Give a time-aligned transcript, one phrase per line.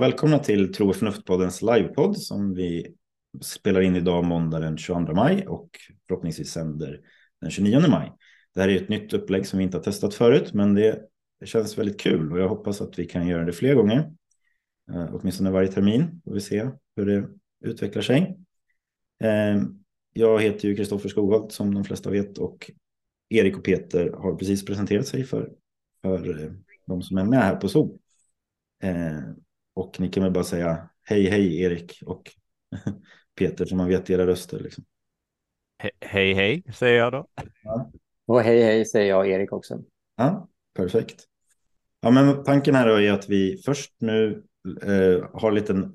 [0.00, 2.94] Välkomna till Tro och förnuft-poddens livepodd som vi
[3.40, 5.70] spelar in idag måndag den 22 maj och
[6.08, 7.00] förhoppningsvis sänder
[7.40, 8.12] den 29 maj.
[8.54, 11.06] Det här är ett nytt upplägg som vi inte har testat förut, men det
[11.44, 14.12] känns väldigt kul och jag hoppas att vi kan göra det fler gånger.
[14.92, 17.28] Eh, åtminstone varje termin får vi se hur det
[17.64, 18.38] utvecklar sig.
[19.22, 19.62] Eh,
[20.12, 22.70] jag heter ju Kristoffer Skogholt som de flesta vet och
[23.28, 25.52] Erik och Peter har precis presenterat sig för,
[26.02, 26.52] för eh,
[26.86, 27.98] de som är med här på Zoom.
[28.82, 29.20] Eh,
[29.80, 32.30] och ni kan väl bara säga hej hej Erik och
[33.38, 34.60] Peter så man vet era röster.
[34.60, 34.84] Liksom.
[35.78, 37.26] He hej hej säger jag då.
[37.62, 37.92] Ja.
[38.26, 39.82] Och hej hej säger jag Erik också.
[40.16, 41.24] Ja, perfekt.
[42.00, 44.42] Ja, men tanken här är att vi först nu
[44.82, 45.94] eh, har en liten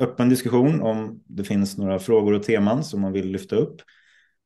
[0.00, 3.82] öppen diskussion om det finns några frågor och teman som man vill lyfta upp.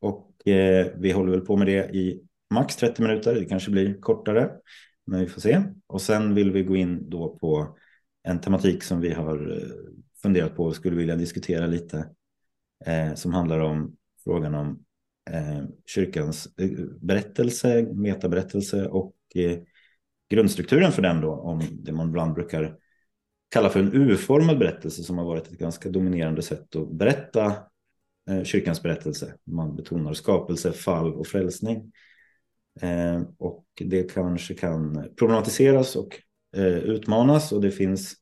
[0.00, 2.20] Och eh, vi håller väl på med det i
[2.54, 3.34] max 30 minuter.
[3.34, 4.50] Det kanske blir kortare,
[5.06, 5.62] men vi får se.
[5.86, 7.76] Och sen vill vi gå in då på
[8.28, 9.68] en tematik som vi har eh,
[10.22, 12.08] funderat på och skulle vilja diskutera lite.
[12.86, 14.84] Eh, som handlar om frågan om
[15.30, 16.70] eh, kyrkans eh,
[17.00, 19.58] berättelse, metaberättelse och eh,
[20.30, 21.32] grundstrukturen för den då.
[21.32, 22.76] Om det man ibland brukar
[23.48, 27.56] kalla för en U-formad berättelse som har varit ett ganska dominerande sätt att berätta
[28.30, 29.34] eh, kyrkans berättelse.
[29.44, 31.92] Man betonar skapelse, fall och frälsning.
[32.80, 36.22] Eh, och det kanske kan problematiseras och
[36.58, 38.14] Eh, utmanas och det finns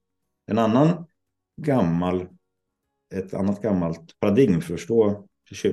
[0.47, 1.07] en annan
[1.63, 2.29] gammal,
[3.15, 5.29] ett annat gammalt paradigm för att förstå,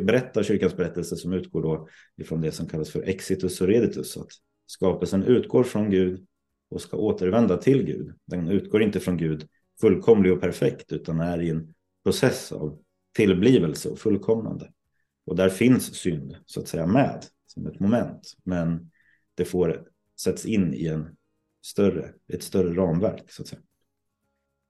[0.06, 4.18] berätta kyrkans berättelse som utgår då ifrån det som kallas för exitus och reditus.
[4.18, 4.32] Att
[4.66, 6.26] skapelsen utgår från Gud
[6.70, 8.14] och ska återvända till Gud.
[8.26, 9.48] Den utgår inte från Gud
[9.82, 12.80] fullkomlig och perfekt utan är i en process av
[13.16, 14.72] tillblivelse och fullkomnande.
[15.26, 18.34] Och där finns synd så att säga med som ett moment.
[18.44, 18.92] Men
[19.36, 19.88] det får
[20.20, 21.16] sätts in i en
[21.64, 23.62] större, ett större ramverk så att säga.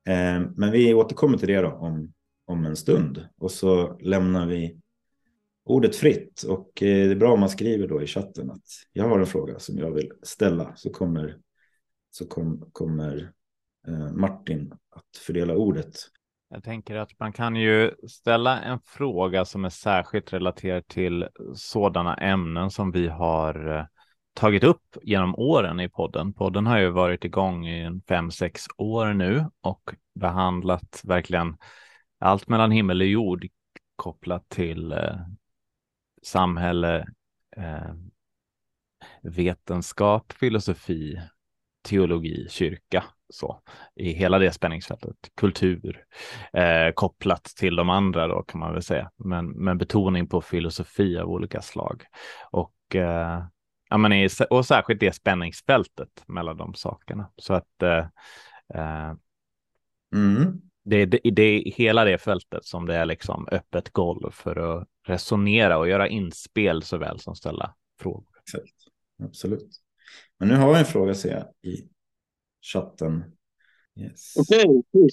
[0.08, 2.14] Eh, men vi återkommer till det då om,
[2.46, 4.80] om en stund och så lämnar vi
[5.66, 9.10] ordet fritt och eh, det är bra om man skriver då i chatten att jag
[9.10, 11.38] har en fråga som jag vill ställa så kommer,
[12.12, 13.32] så kom, kommer
[13.88, 15.96] eh, Martin att fördela ordet.
[16.50, 22.16] Jag tänker att man kan ju ställa en fråga som är särskilt relaterad till sådana
[22.16, 23.88] ämnen som vi har
[24.34, 26.34] tagit upp genom åren i podden.
[26.34, 31.58] Podden har ju varit igång i en fem, sex år nu och behandlat verkligen
[32.20, 33.48] allt mellan himmel och jord
[33.96, 35.18] kopplat till eh,
[36.24, 37.06] samhälle,
[37.58, 37.94] eh,
[39.22, 41.22] vetenskap, filosofi,
[41.84, 43.62] teologi, kyrka, så
[43.96, 46.06] i hela det spänningsfältet, kultur
[46.54, 51.18] eh, kopplat till de andra då kan man väl säga, men, men betoning på filosofi
[51.18, 52.04] av olika slag.
[52.52, 53.44] Och eh,
[53.94, 57.32] ja, men och särskilt det spänningsfältet mellan de sakerna.
[57.38, 58.08] Så att eh,
[58.74, 59.14] eh
[60.16, 60.62] mm.
[60.84, 64.88] det, är det, det hela det fältet som det är liksom öppet golv för att
[65.08, 68.28] resonera och göra inspel såväl som ställa frågor.
[68.42, 68.76] Exakt.
[69.24, 69.70] Absolut.
[70.40, 71.88] Men nu har vi en fråga ser jag i
[72.62, 73.24] chatten.
[74.00, 74.34] Yes.
[74.38, 75.10] Okej, okay.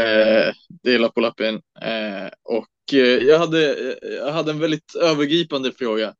[0.00, 1.54] eh, dela på lappen.
[1.82, 6.14] Eh, och eh, jag, hade, jag hade en väldigt övergripande fråga.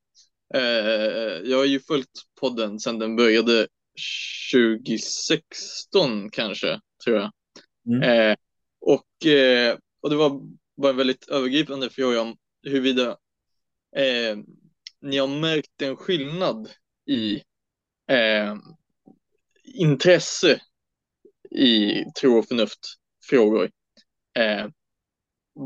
[0.54, 3.68] Eh, jag har ju följt podden sedan den började
[4.52, 7.32] 2016 kanske, tror jag.
[7.86, 8.02] Mm.
[8.02, 8.36] Eh,
[8.80, 10.40] och, eh, och det var
[10.76, 13.10] bara en väldigt övergripande fråga om huruvida
[13.96, 14.38] eh,
[15.00, 16.70] ni har märkt en skillnad
[17.06, 17.34] i
[18.10, 18.56] eh,
[19.64, 20.60] intresse
[21.50, 22.80] i tro och förnuft
[23.28, 23.70] frågor.
[24.38, 24.66] Eh,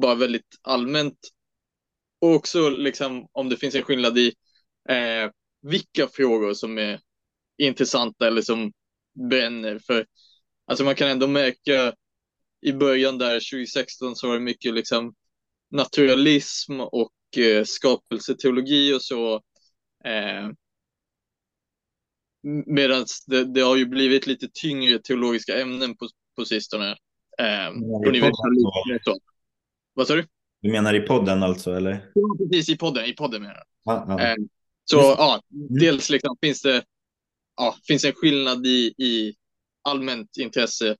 [0.02, 1.18] bara väldigt allmänt.
[2.20, 4.34] Och också liksom om det finns en skillnad i
[4.88, 5.30] eh,
[5.62, 7.00] vilka frågor som är
[7.58, 8.72] intressanta eller som
[9.30, 9.78] bränner.
[9.78, 10.06] För
[10.66, 11.94] alltså man kan ändå märka
[12.60, 15.14] i början där 2016 så var det mycket liksom
[15.70, 19.34] naturalism och eh, skapelseteologi och så.
[20.04, 20.50] Eh,
[22.66, 26.96] Medan det, det, har ju blivit lite tyngre teologiska ämnen på, på sistone.
[27.38, 27.68] Eh,
[28.06, 28.34] och ni vet,
[29.04, 29.18] så.
[29.94, 30.26] Vad sa du?
[30.60, 32.10] Du menar i podden alltså, eller?
[32.14, 33.94] Ja, precis, i podden, i podden menar jag.
[33.94, 34.20] Ah, ah.
[34.20, 34.36] Eh,
[34.84, 35.78] så ja, mm.
[35.78, 36.84] dels liksom, finns det
[37.56, 39.34] ja, finns en skillnad i, i
[39.82, 40.96] allmänt intresse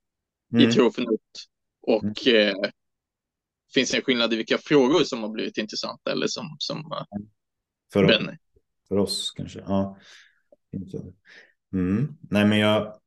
[0.53, 0.69] mm.
[0.69, 1.49] i tro och förnuft
[1.83, 2.49] och mm.
[2.49, 2.71] eh,
[3.75, 7.21] finns en skillnad i vilka frågor som har blivit intressanta eller som, som eh,
[7.93, 8.27] för, oss,
[8.89, 9.59] för oss kanske.
[9.59, 9.99] Ja.
[11.73, 12.17] Mm.
[12.31, 13.01] Nej, men jag,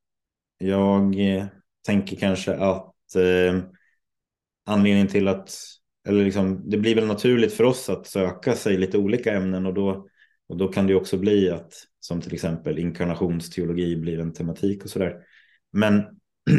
[0.58, 1.46] jag eh,
[1.86, 3.64] tänker kanske att eh,
[4.66, 5.56] anledningen till att
[6.08, 9.74] eller liksom, det blir väl naturligt för oss att söka sig lite olika ämnen och
[9.74, 10.08] då
[10.48, 14.90] och då kan det också bli att, som till exempel inkarnationsteologi blir en tematik och
[14.90, 15.16] sådär.
[15.72, 16.04] Men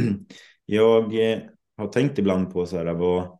[0.66, 1.38] jag eh,
[1.76, 3.38] har tänkt ibland på så här, vad,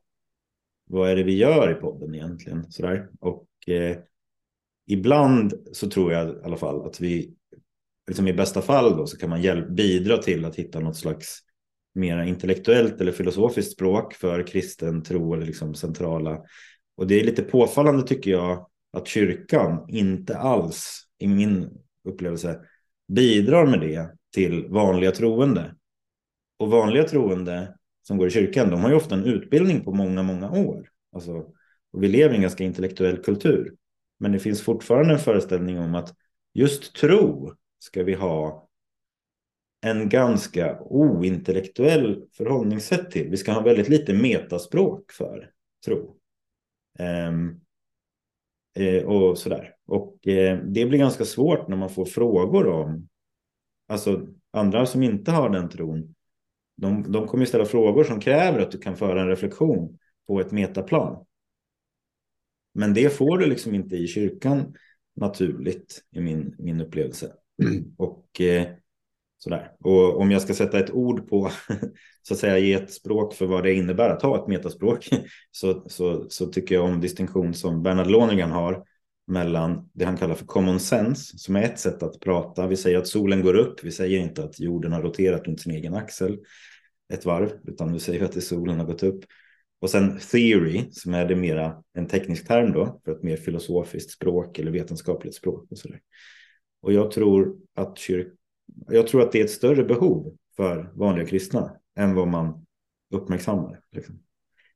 [0.87, 2.73] vad är det vi gör i podden egentligen?
[2.73, 3.09] Så där.
[3.21, 3.97] Och eh,
[4.87, 7.35] ibland så tror jag i alla fall att vi,
[8.07, 11.39] liksom i bästa fall då, så kan man hjälp, bidra till att hitta något slags
[11.95, 16.39] mer intellektuellt eller filosofiskt språk för kristen tro eller liksom centrala.
[16.97, 21.71] Och det är lite påfallande tycker jag att kyrkan inte alls i min
[22.05, 22.61] upplevelse
[23.09, 25.75] bidrar med det till vanliga troende.
[26.59, 30.23] Och vanliga troende som går i kyrkan, de har ju ofta en utbildning på många,
[30.23, 30.89] många år.
[31.13, 31.33] Alltså,
[31.93, 33.75] och vi lever i en ganska intellektuell kultur.
[34.19, 36.15] Men det finns fortfarande en föreställning om att
[36.55, 38.69] just tro ska vi ha
[39.81, 43.31] en ganska ointellektuell förhållningssätt till.
[43.31, 45.51] Vi ska ha väldigt lite metaspråk för
[45.87, 46.17] tro.
[47.29, 47.61] Um,
[48.75, 49.75] eh, och sådär.
[49.87, 53.09] Och eh, det blir ganska svårt när man får frågor om,
[53.89, 56.15] alltså andra som inte har den tron,
[56.77, 60.53] de, de kommer ställa frågor som kräver att du kan föra en reflektion på ett
[60.53, 61.25] metaplan.
[62.75, 64.75] Men det får du liksom inte i kyrkan
[65.17, 67.33] naturligt i min, min upplevelse.
[67.97, 68.69] Och eh,
[69.39, 69.71] sådär.
[69.85, 71.51] Och om jag ska sätta ett ord på,
[72.23, 75.09] så att säga ge ett språk för vad det innebär att ha ett metaspråk,
[75.51, 78.85] så, så, så tycker jag om distinktion som Bernard Lonergan har
[79.27, 82.67] mellan det han kallar för common sense, som är ett sätt att prata.
[82.67, 85.73] Vi säger att solen går upp, vi säger inte att jorden har roterat runt sin
[85.73, 86.39] egen axel
[87.13, 89.25] ett varv, utan vi säger att det solen har gått upp.
[89.81, 94.11] Och sen theory, som är det mera en teknisk term då, för ett mer filosofiskt
[94.11, 95.67] språk eller vetenskapligt språk.
[95.71, 96.01] Och, så där.
[96.83, 98.38] och jag tror att kyrk
[98.89, 102.67] jag tror att det är ett större behov för vanliga kristna än vad man
[103.11, 103.81] uppmärksammar.
[103.93, 104.19] Liksom.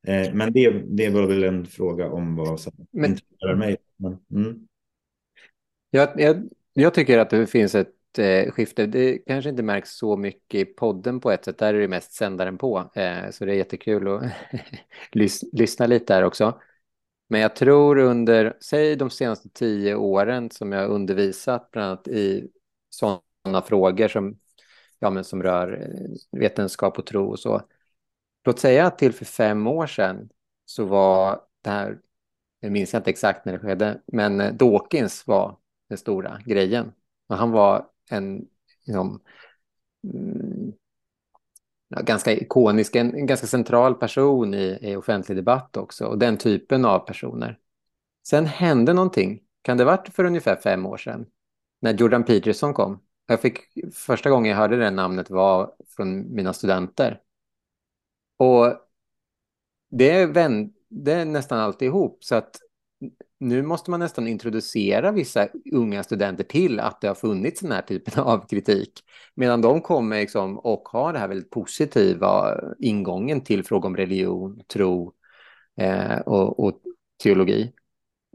[0.06, 3.76] Eh, men det, det var väl en fråga om vad som men, intresserar mig.
[3.96, 4.68] Men, mm.
[5.90, 8.86] jag, jag, jag tycker att det finns ett eh, skifte.
[8.86, 11.58] Det kanske inte märks så mycket i podden på ett sätt.
[11.58, 12.90] Där är det mest sändaren på.
[12.94, 14.22] Eh, så det är jättekul att
[15.12, 16.60] lys lyssna lite där också.
[17.28, 22.50] Men jag tror under, säg de senaste tio åren som jag undervisat bland annat i
[23.42, 24.38] sådana frågor som,
[24.98, 27.62] ja, men som rör eh, vetenskap och tro och så.
[28.44, 30.28] Låt säga att till för fem år sedan
[30.64, 31.98] så var det här,
[32.60, 35.58] jag minns inte exakt när det skedde, men eh, Dawkins var
[35.88, 36.92] den stora grejen.
[37.26, 38.48] Och han var en
[38.84, 39.20] liksom,
[40.04, 40.72] mm,
[42.00, 46.06] ganska ikonisk, en, en, ganska central person i, i offentlig debatt också.
[46.06, 47.58] Och den typen av personer.
[48.26, 51.26] Sen hände någonting, kan det ha varit för ungefär fem år sedan,
[51.80, 53.00] när Jordan Peterson kom.
[53.32, 53.58] Jag fick,
[53.94, 57.20] första gången jag hörde det namnet var från mina studenter.
[58.36, 58.76] Och
[59.90, 62.24] det vände nästan alltid ihop.
[62.24, 62.56] Så att
[63.40, 67.82] nu måste man nästan introducera vissa unga studenter till att det har funnits den här
[67.82, 68.92] typen av kritik.
[69.34, 74.62] Medan de kommer liksom och har det här väldigt positiva ingången till fråga om religion,
[74.72, 75.12] tro
[75.80, 76.80] eh, och, och,
[77.22, 77.72] teologi.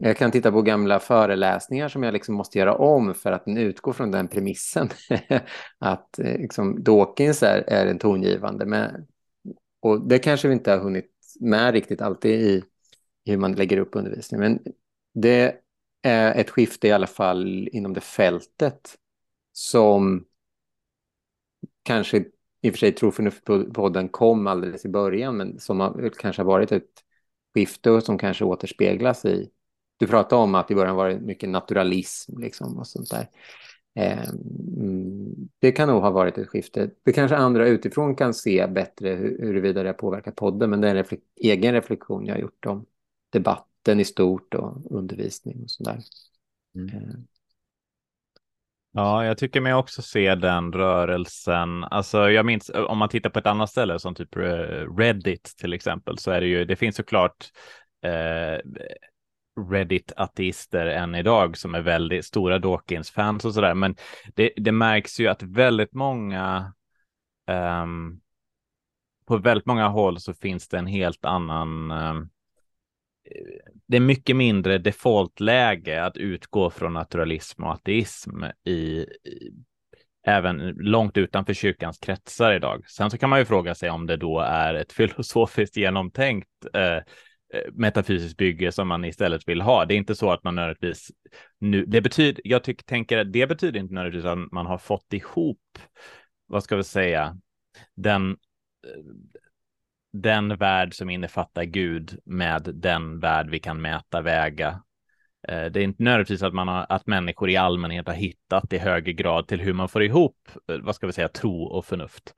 [0.00, 3.58] Jag kan titta på gamla föreläsningar som jag liksom måste göra om för att den
[3.58, 4.88] utgår från den premissen
[5.78, 8.66] att eh, liksom, Dawkins är, är en tongivande.
[8.66, 9.06] Men,
[9.80, 12.62] och det kanske vi inte har hunnit med riktigt alltid i
[13.24, 14.52] hur man lägger upp undervisningen.
[14.52, 14.72] Men
[15.14, 15.56] det
[16.02, 18.96] är ett skifte i alla fall inom det fältet
[19.52, 20.24] som
[21.82, 22.24] kanske
[22.60, 26.46] i och för sig tror podden kom alldeles i början, men som har, kanske har
[26.46, 26.90] varit ett
[27.54, 29.50] skifte och som kanske återspeglas i...
[29.98, 33.28] Du pratade om att i början var det mycket naturalism liksom och sånt där.
[33.98, 34.28] Eh,
[35.58, 36.90] det kan nog ha varit ett skifte.
[37.02, 40.90] Det kanske andra utifrån kan se bättre huruvida det har påverkat podden, men det är
[40.90, 42.86] en reflek egen reflektion jag har gjort om
[43.32, 45.98] debatten i stort och undervisning och sådär.
[46.74, 46.88] Mm.
[46.88, 47.14] Eh.
[48.92, 51.84] Ja, jag tycker mig också se den rörelsen.
[51.84, 54.36] Alltså, jag minns om man tittar på ett annat ställe som typ
[54.98, 57.50] Reddit till exempel så är det ju, det finns såklart
[58.02, 58.60] eh,
[59.58, 63.74] Reddit-ateister än idag som är väldigt stora Dawkins-fans och sådär.
[63.74, 63.96] Men
[64.34, 66.72] det, det, märks ju att väldigt många
[67.82, 68.20] um,
[69.26, 72.30] på väldigt många håll så finns det en helt annan um,
[73.86, 79.52] det är mycket mindre defaultläge att utgå från naturalism och ateism i, i,
[80.26, 82.90] även långt utanför kyrkans kretsar idag.
[82.90, 86.82] Sen så kan man ju fråga sig om det då är ett filosofiskt genomtänkt eh,
[86.82, 87.02] Eh,
[87.54, 89.84] Eh, metafysiskt bygge som man istället vill ha.
[89.84, 91.10] Det är inte så att man nödvändigtvis
[91.58, 95.12] nu, det betyder, jag tycker, tänker att det betyder inte nödvändigtvis att man har fått
[95.12, 95.78] ihop,
[96.46, 97.38] vad ska vi säga,
[97.94, 99.02] den, eh,
[100.12, 104.82] den värld som innefattar Gud med den värld vi kan mäta, väga.
[105.48, 108.78] Eh, det är inte nödvändigtvis att, man har, att människor i allmänhet har hittat i
[108.78, 112.34] högre grad till hur man får ihop, vad ska vi säga, tro och förnuft.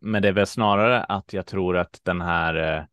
[0.00, 2.84] Men det är väl snarare att jag tror att den här eh,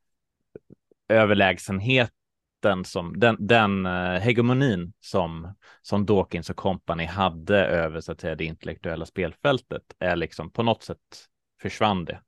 [1.12, 8.22] överlägsenheten som den, den eh, hegemonin som, som Dawkins och company hade över så att
[8.22, 10.98] säga, det intellektuella spelfältet är liksom på något sätt
[11.62, 12.22] försvann det.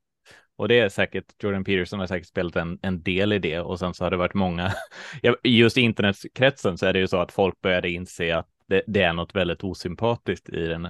[0.56, 3.78] Och det är säkert, Jordan Peterson har säkert spelat en, en del i det och
[3.78, 4.72] sen så har det varit många,
[5.42, 9.02] just i internetkretsen så är det ju så att folk började inse att det, det
[9.02, 10.88] är något väldigt osympatiskt i den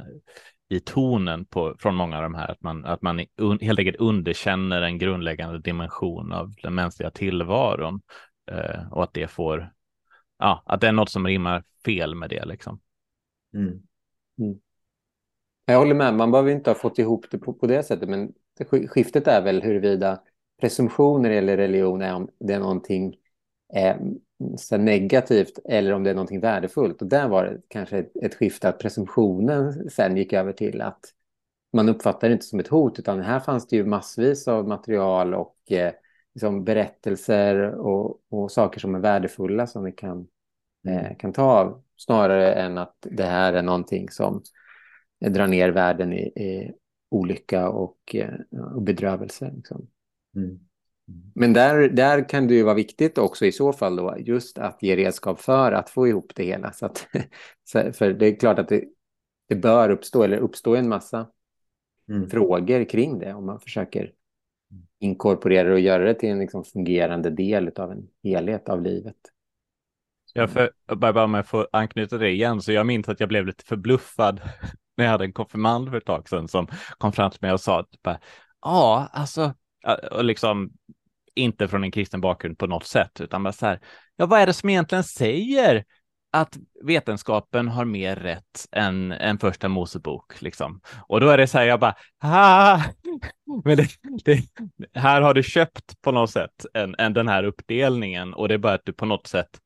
[0.75, 3.97] i tonen på, från många av de här, att man, att man un, helt enkelt
[3.97, 8.01] underkänner en grundläggande dimension av den mänskliga tillvaron
[8.51, 9.73] eh, och att det får,
[10.39, 12.81] ja, att det är något som rimmar fel med det liksom.
[13.55, 13.69] Mm.
[14.39, 14.59] Mm.
[15.67, 18.33] Jag håller med, man behöver inte ha fått ihop det på, på det sättet, men
[18.89, 20.21] skiftet är väl huruvida
[20.61, 23.17] presumtioner eller religion är om det är någonting
[23.77, 23.97] eh,
[24.59, 27.03] så negativt eller om det är någonting värdefullt.
[27.03, 31.01] Och där var det kanske ett, ett skifte att presumtionen sen gick över till att
[31.73, 35.35] man uppfattar det inte som ett hot utan här fanns det ju massvis av material
[35.35, 35.93] och eh,
[36.35, 40.27] liksom berättelser och, och, saker som är värdefulla som vi kan,
[40.89, 44.43] eh, kan ta av snarare än att det här är någonting som
[45.21, 46.73] drar ner världen i, i
[47.11, 48.35] olycka och, eh,
[48.75, 49.53] och bedrövelse.
[49.57, 49.89] Liksom.
[50.37, 50.61] Mm.
[51.35, 54.83] Men där, där kan det ju vara viktigt också i så fall då just att
[54.83, 56.73] ge redskap för att få ihop det hela.
[56.73, 57.09] Så att,
[57.97, 58.85] för det är klart att det,
[59.49, 61.29] det bör uppstå eller uppstå en massa
[62.09, 62.31] mm.
[62.31, 64.13] frågor kring det om man försöker
[65.01, 69.17] inkorporera det och göra det till en liksom fungerande del av en helhet av livet.
[70.33, 73.47] Ja, för bara om jag får anknyta det igen, så jag minns att jag blev
[73.47, 74.41] lite förbluffad
[74.97, 76.67] när jag hade en konfirmand för ett tag sedan som
[76.99, 78.21] kom fram till mig och sa att
[78.61, 79.55] ja, alltså,
[80.11, 80.73] och liksom
[81.35, 83.81] inte från en kristen bakgrund på något sätt, utan bara så här,
[84.17, 85.85] ja, vad är det som egentligen säger
[86.33, 90.81] att vetenskapen har mer rätt än, än första Mosebok liksom.
[91.09, 92.83] Och då är det så här, jag bara, ah!
[93.65, 93.89] men det,
[94.25, 94.43] det,
[94.95, 98.59] här har du köpt på något sätt en, en den här uppdelningen och det är
[98.59, 99.61] bara att du på något sätt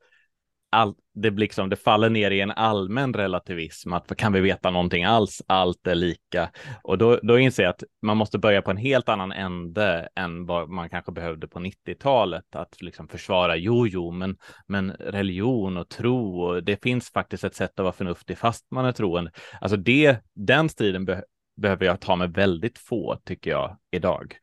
[0.70, 5.04] all, det, liksom, det faller ner i en allmän relativism, att kan vi veta någonting
[5.04, 6.50] alls, allt är lika.
[6.82, 10.46] Och då, då inser jag att man måste börja på en helt annan ände än
[10.46, 15.88] vad man kanske behövde på 90-talet, att liksom försvara, jo, jo, men, men religion och
[15.88, 19.30] tro, och det finns faktiskt ett sätt att vara förnuftig fast man är troende.
[19.60, 21.22] Alltså det, den striden be
[21.60, 24.36] behöver jag ta med väldigt få, tycker jag, idag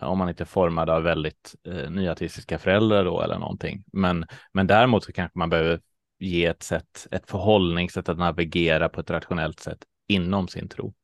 [0.00, 3.84] Eh, om man inte är formad av väldigt eh, nyartistiska föräldrar då eller någonting.
[3.92, 5.80] Men, men däremot så kanske man behöver
[6.18, 10.94] ge ett sätt, ett förhållningssätt att navigera på ett rationellt sätt inom sin tro.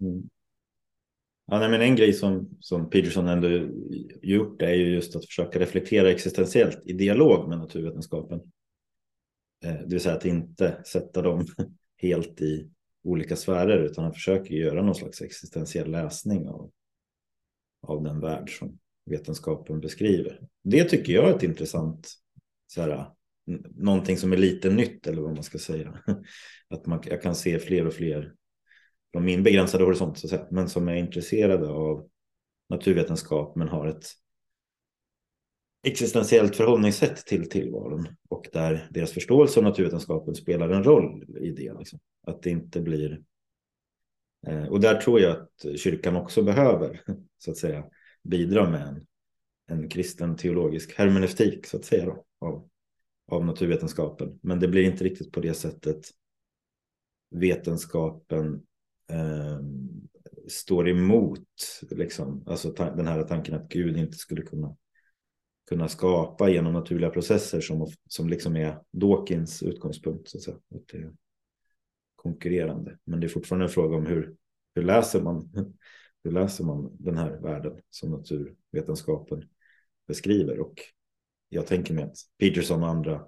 [0.00, 0.22] Mm.
[1.46, 3.48] Ja, nej, men en grej som, som Peterson ändå
[4.22, 8.40] gjort är ju just att försöka reflektera existentiellt i dialog med naturvetenskapen.
[9.64, 11.46] Eh, det vill säga att inte sätta dem
[11.96, 12.70] helt i
[13.04, 16.70] olika sfärer utan han försöker göra någon slags existentiell läsning av
[17.82, 18.78] av den värld som
[19.10, 20.40] vetenskapen beskriver.
[20.64, 22.12] Det tycker jag är ett intressant,
[22.66, 23.06] så här,
[23.74, 26.02] någonting som är lite nytt eller vad man ska säga.
[26.68, 28.34] Att man, jag kan se fler och fler
[29.12, 32.08] från min begränsade horisont, så att säga, men som är intresserade av
[32.68, 34.04] naturvetenskap men har ett
[35.82, 41.78] existentiellt förhållningssätt till tillvaron och där deras förståelse av naturvetenskapen spelar en roll i det.
[41.78, 41.98] Liksom.
[42.26, 43.22] Att det inte blir
[44.46, 47.02] Eh, och där tror jag att kyrkan också behöver
[47.42, 47.84] så att säga
[48.22, 49.06] bidra med en,
[49.66, 52.68] en kristen teologisk hermeneutik så att säga då, av,
[53.26, 54.38] av naturvetenskapen.
[54.42, 56.06] Men det blir inte riktigt på det sättet
[57.30, 58.62] vetenskapen
[59.10, 59.60] eh,
[60.48, 61.48] står emot
[61.90, 64.76] liksom, alltså den här tanken att Gud inte skulle kunna
[65.68, 70.28] kunna skapa genom naturliga processer som, som liksom är Dawkins utgångspunkt.
[70.28, 70.56] Så att säga.
[70.56, 71.12] Att det,
[72.16, 72.98] konkurrerande.
[73.04, 74.34] Men det är fortfarande en fråga om hur,
[74.74, 75.50] hur, läser, man,
[76.24, 79.48] hur läser man den här världen som naturvetenskapen
[80.08, 80.60] beskriver.
[80.60, 80.74] Och
[81.48, 83.26] jag tänker mig att Peterson och andra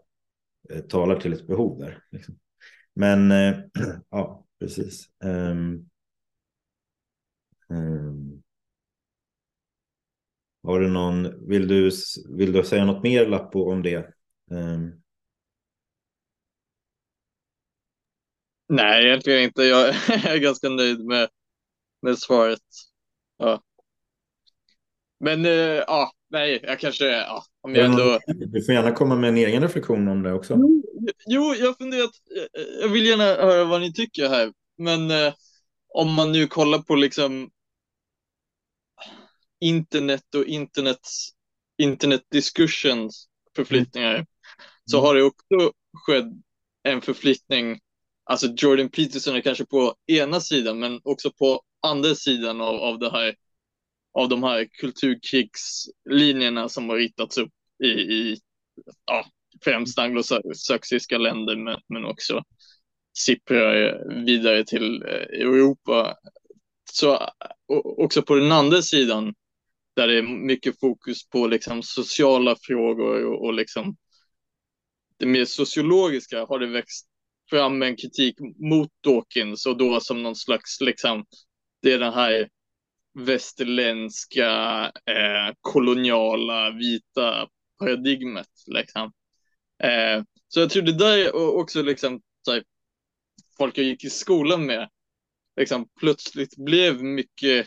[0.70, 2.02] eh, talar till ett behov där.
[2.10, 2.38] Liksom.
[2.94, 3.56] Men eh,
[4.10, 5.08] ja, precis.
[5.24, 5.90] Um,
[7.68, 8.42] um,
[10.62, 11.90] har du någon, vill du,
[12.28, 14.14] vill du säga något mer Lappo om det?
[14.50, 15.04] Um,
[18.68, 19.62] Nej, egentligen inte.
[19.62, 21.28] Jag är ganska nöjd med,
[22.04, 22.60] med svaret.
[23.38, 23.62] Ja.
[25.20, 25.52] Men uh,
[25.86, 28.18] ja, nej, jag kanske, ja, om jag ändå...
[28.26, 30.58] Du får gärna komma med en egen reflektion om det också.
[31.26, 32.10] Jo, jag funderat,
[32.80, 34.52] jag vill gärna höra vad ni tycker här.
[34.78, 35.32] Men uh,
[35.94, 37.50] om man nu kollar på liksom
[39.60, 41.30] internet och internets
[41.78, 44.26] internet discussions förflyttningar mm.
[44.84, 45.72] så har det också
[46.06, 46.24] skett
[46.82, 47.80] en förflyttning
[48.24, 52.98] alltså Jordan Peterson är kanske på ena sidan, men också på andra sidan av, av
[52.98, 53.34] det här
[54.14, 57.52] av de här kulturkrigslinjerna som har ritats upp
[57.84, 58.38] i, i
[59.06, 59.26] ja,
[59.64, 62.42] främst anglosaxiska länder men, men också
[63.18, 66.16] sipprar vidare till eh, Europa.
[66.90, 67.30] Så
[67.98, 69.34] också på den andra sidan
[69.96, 73.96] där det är mycket fokus på liksom sociala frågor och, och liksom
[75.16, 77.06] det mer sociologiska har det växt
[77.50, 78.36] fram en kritik
[78.70, 81.24] mot Dawkins och då som någon slags liksom
[81.84, 82.48] det är den här
[83.18, 84.50] västerländska
[84.84, 87.48] eh, koloniala vita
[87.78, 89.12] paradigmet liksom.
[89.82, 92.64] Eh, så jag tror det där också liksom så här,
[93.58, 94.88] folk jag gick i skolan med
[95.56, 97.66] liksom plötsligt blev mycket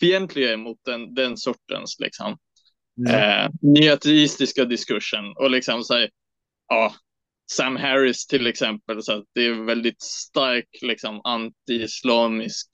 [0.00, 2.38] fientliga mot den, den sortens liksom
[2.98, 3.14] mm.
[3.14, 6.10] eh, nyateistiska diskursen och liksom så här,
[6.68, 6.94] ja,
[7.52, 12.68] Sam Harris till exempel, så det är väldigt stark liksom anti-islamisk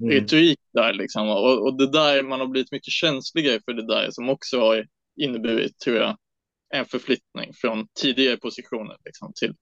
[0.00, 0.12] mm.
[0.12, 4.10] retorik där liksom och, och det där man har blivit mycket känsligare för det där
[4.10, 4.86] som också har
[5.16, 6.16] inneburit tror jag
[6.74, 9.54] en förflyttning från tidigare positioner liksom, till,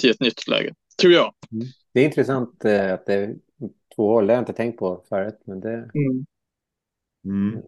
[0.00, 1.34] till ett nytt läge, tror jag.
[1.52, 1.66] Mm.
[1.92, 3.34] Det är intressant eh, att det är
[3.96, 5.42] två håll, det har jag inte tänkt på förut.
[5.46, 5.74] Men det...
[5.74, 6.26] Mm.
[7.24, 7.62] Mm.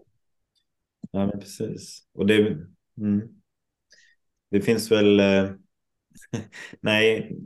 [1.10, 2.08] Ja, men precis.
[2.14, 2.56] Och det,
[2.98, 3.28] mm.
[4.50, 5.20] det finns väl...
[5.20, 5.50] Eh,
[6.80, 7.36] nej,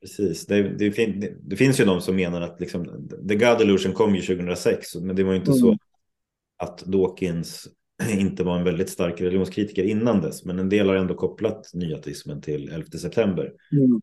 [0.00, 0.46] precis.
[0.46, 4.14] Det, det, fin, det, finns ju de som menar att liksom, The God Illusion kom
[4.14, 5.78] ju 2006, men det var ju inte så mm.
[6.56, 7.68] att Dawkins
[8.18, 12.42] inte var en väldigt stark religionskritiker innan dess, men en del har ändå kopplat nyateismen
[12.42, 13.52] till 11 september.
[13.72, 14.00] Mm.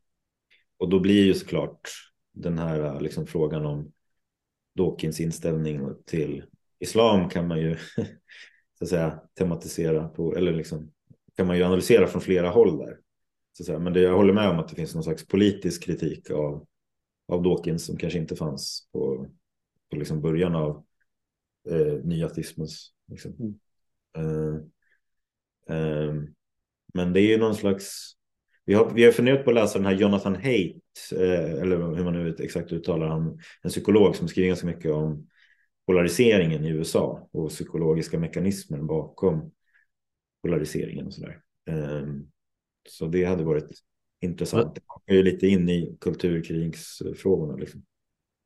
[0.77, 1.89] Och då blir ju såklart
[2.33, 3.91] den här liksom, frågan om
[4.75, 6.43] Dawkins inställning till
[6.79, 7.75] islam kan man ju
[8.77, 10.91] så att säga tematisera på, eller liksom
[11.37, 12.97] kan man ju analysera från flera håll där.
[13.57, 13.79] Så att säga.
[13.79, 16.65] Men det, jag håller med om att det finns någon slags politisk kritik av,
[17.27, 19.27] av Dawkins som kanske inte fanns på,
[19.89, 20.85] på liksom början av
[21.69, 23.55] eh, nyateismens liksom, mm.
[24.17, 24.55] Uh,
[25.69, 26.23] uh,
[26.93, 28.11] men det är ju någon slags...
[28.65, 32.03] Vi har, vi har funderat på att läsa den här Jonathan Haidt, uh, eller hur
[32.03, 35.27] man nu exakt uttalar han, en psykolog som skriver ganska mycket om
[35.85, 39.51] polariseringen i USA och psykologiska mekanismer bakom
[40.41, 41.41] polariseringen och sådär.
[41.69, 42.31] Um,
[42.89, 43.69] så det hade varit
[44.21, 44.77] intressant.
[45.05, 47.55] Det är ju lite in i kulturkrigsfrågorna.
[47.55, 47.85] Liksom.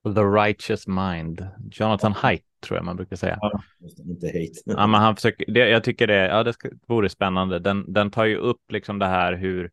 [0.04, 1.48] The Righteous Mind.
[1.72, 3.38] Jonathan Haidt tror jag man brukar säga.
[3.42, 3.62] Ja,
[4.06, 4.62] inte hate.
[4.66, 7.60] ja, men han försöker, det, jag tycker det, ja, det ska, vore spännande.
[7.60, 9.72] Den, den tar ju upp liksom det här hur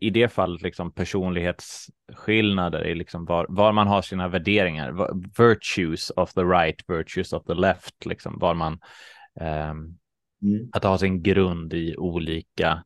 [0.00, 6.32] i det fallet liksom personlighetsskillnader i liksom var, var man har sina värderingar, virtues of
[6.32, 8.72] the right, virtues of the left, liksom var man
[9.40, 9.98] um,
[10.42, 10.68] mm.
[10.72, 12.84] att ha sin grund i olika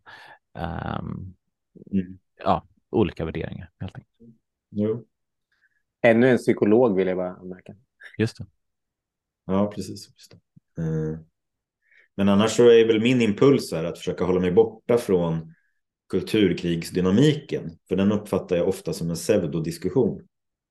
[0.55, 1.35] um,
[1.93, 2.19] mm.
[2.39, 4.37] ja, olika värderingar helt enkelt.
[4.71, 5.05] Jo.
[6.03, 7.75] Ännu en psykolog vill jag bara anmärka.
[8.19, 8.47] Just det.
[9.47, 10.09] Ja, precis.
[10.09, 10.83] Just det.
[10.83, 11.19] Eh,
[12.17, 15.55] men annars så är väl min impuls här att försöka hålla mig borta från
[16.09, 17.79] kulturkrigsdynamiken.
[17.89, 20.23] För den uppfattar jag ofta som en pseudodiskussion.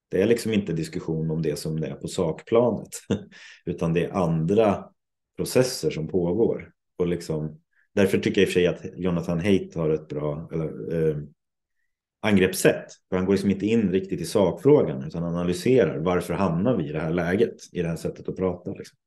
[0.10, 2.90] Det är liksom inte diskussion om det som det är på sakplanet.
[3.66, 4.90] Utan det är andra
[5.36, 6.72] processer som pågår.
[6.98, 7.62] Och liksom,
[7.96, 11.18] därför tycker jag i och för sig att Jonathan Haidt har ett bra, eller, eh,
[12.22, 12.86] angreppssätt.
[13.10, 16.92] För han går liksom inte in riktigt i sakfrågan utan analyserar varför hamnar vi i
[16.92, 18.72] det här läget, i det här sättet att prata.
[18.72, 18.98] Liksom.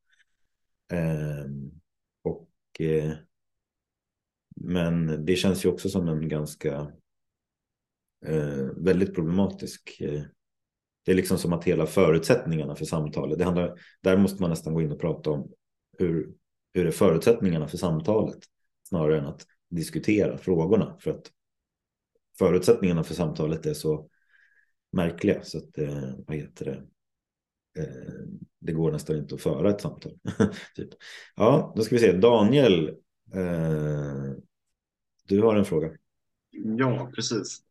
[0.92, 1.46] Eh,
[2.22, 3.12] och, eh,
[4.57, 6.92] men det känns ju också som en ganska
[8.27, 10.22] eh, väldigt problematisk eh,
[11.07, 14.75] det är liksom som att hela förutsättningarna för samtalet, det handlar, där måste man nästan
[14.75, 15.53] gå in och prata om
[15.99, 16.33] hur,
[16.75, 18.38] hur är förutsättningarna för samtalet
[18.88, 20.96] snarare än att diskutera frågorna.
[21.01, 21.33] För att
[22.38, 24.09] förutsättningarna för samtalet är så
[24.92, 26.87] märkliga så att eh, vad heter det?
[27.83, 28.27] Eh,
[28.61, 30.12] det går nästan inte att föra ett samtal.
[30.75, 30.88] typ.
[31.37, 32.12] Ja, då ska vi se.
[32.12, 32.88] Daniel,
[33.35, 34.33] eh,
[35.25, 35.90] du har en fråga.
[36.51, 37.62] Ja, precis.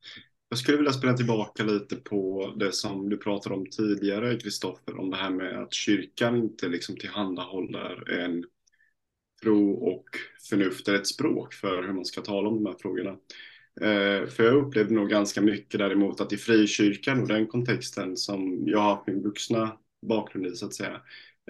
[0.50, 5.10] Jag skulle vilja spela tillbaka lite på det som du pratade om tidigare, Kristoffer, om
[5.10, 8.46] det här med att kyrkan inte liksom tillhandahåller en
[9.46, 10.06] tro och
[10.50, 13.10] förnuft är ett språk för hur man ska tala om de här frågorna.
[13.82, 18.64] Eh, för jag upplevde nog ganska mycket däremot att i frikyrkan och den kontexten som
[18.68, 21.02] jag har haft min vuxna bakgrund i så att säga,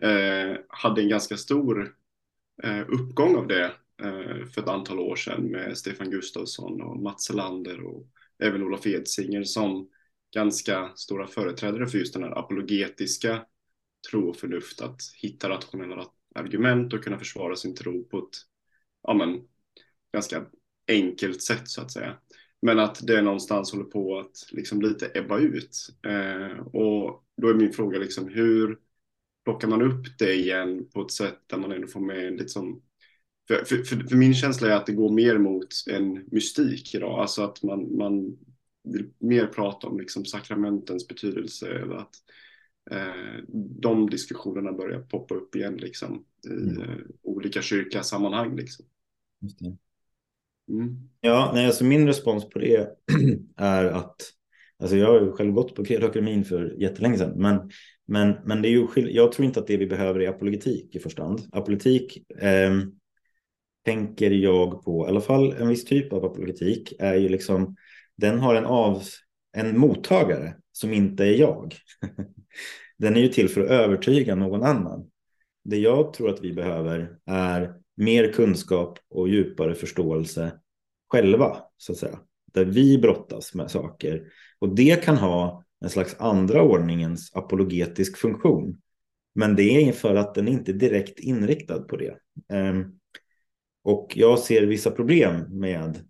[0.01, 1.95] eh, hade en ganska stor
[2.63, 3.65] eh, uppgång av det
[4.03, 8.07] eh, för ett antal år sedan med Stefan Gustafsson och Mats Lander och
[8.43, 9.89] även Olof Edsinger som
[10.33, 13.45] ganska stora företrädare för just den här apologetiska
[14.09, 16.05] tro och förnuft, att hitta rationella
[16.35, 18.37] argument och kunna försvara sin tro på ett
[19.03, 19.41] ja, men,
[20.13, 20.45] ganska
[20.87, 22.17] enkelt sätt så att säga.
[22.61, 25.87] men att det någonstans håller på att liksom lite ebba ut.
[26.07, 28.79] Eh, och då är min fråga liksom hur
[29.43, 32.81] plockar man upp det igen på ett sätt där man ändå får med en som
[33.47, 37.19] för, för, för, för, min känsla är att det går mer mot en mystik idag,
[37.19, 38.37] alltså att man, man
[38.83, 42.35] vill mer prata om liksom sakramentens betydelse eller att eh,
[43.81, 46.81] de diskussionerna börjar poppa upp igen liksom i mm.
[46.81, 48.85] eh, olika kyrkasammanhang liksom.
[50.69, 51.09] Mm.
[51.21, 52.89] Ja, nej, alltså min respons på det
[53.57, 54.15] är att
[54.79, 57.69] alltså jag har själv gått på Akademin för jättelänge sedan, men,
[58.05, 60.99] men, men det är ju, jag tror inte att det vi behöver är apologetik i
[60.99, 61.41] första hand.
[61.51, 62.71] Apologetik eh,
[63.85, 67.75] tänker jag på, i alla fall en viss typ av apologetik, är ju liksom,
[68.17, 69.03] den har en, av,
[69.55, 71.75] en mottagare som inte är jag.
[72.97, 75.09] den är ju till för att övertyga någon annan.
[75.63, 80.51] Det jag tror att vi behöver är mer kunskap och djupare förståelse
[81.11, 82.19] själva, så att säga.
[82.53, 84.27] Där vi brottas med saker.
[84.59, 88.81] Och det kan ha en slags andra ordningens apologetisk funktion.
[89.35, 92.17] Men det är för att den inte är direkt inriktad på det.
[92.49, 92.99] Ehm,
[93.83, 96.07] och jag ser vissa problem med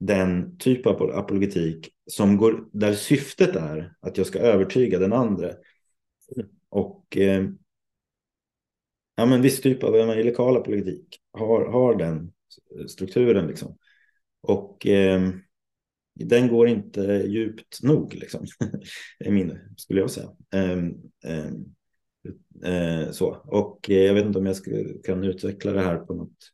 [0.00, 5.50] den typ av apologetik som går, där syftet är att jag ska övertyga den andra.
[6.68, 7.48] Och eh,
[9.14, 12.32] ja, men viss typ av evangelikal apologetik har, har den
[12.88, 13.46] strukturen.
[13.46, 13.78] Liksom.
[14.40, 15.30] Och eh,
[16.14, 18.46] den går inte djupt nog, liksom.
[19.26, 20.28] min, skulle jag säga.
[20.54, 20.78] Eh,
[22.72, 23.42] eh, så.
[23.44, 24.70] Och eh, jag vet inte om jag ska,
[25.04, 26.52] kan utveckla det här på något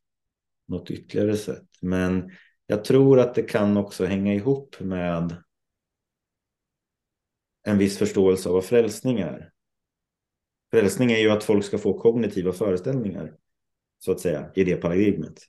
[0.68, 1.68] något ytterligare sätt.
[1.80, 2.30] Men
[2.66, 5.42] jag tror att det kan också hänga ihop med
[7.62, 9.52] en viss förståelse av vad frälsning är.
[10.70, 13.36] Frälsning är ju att folk ska få kognitiva föreställningar,
[13.98, 15.42] så att säga, i det paradigmet.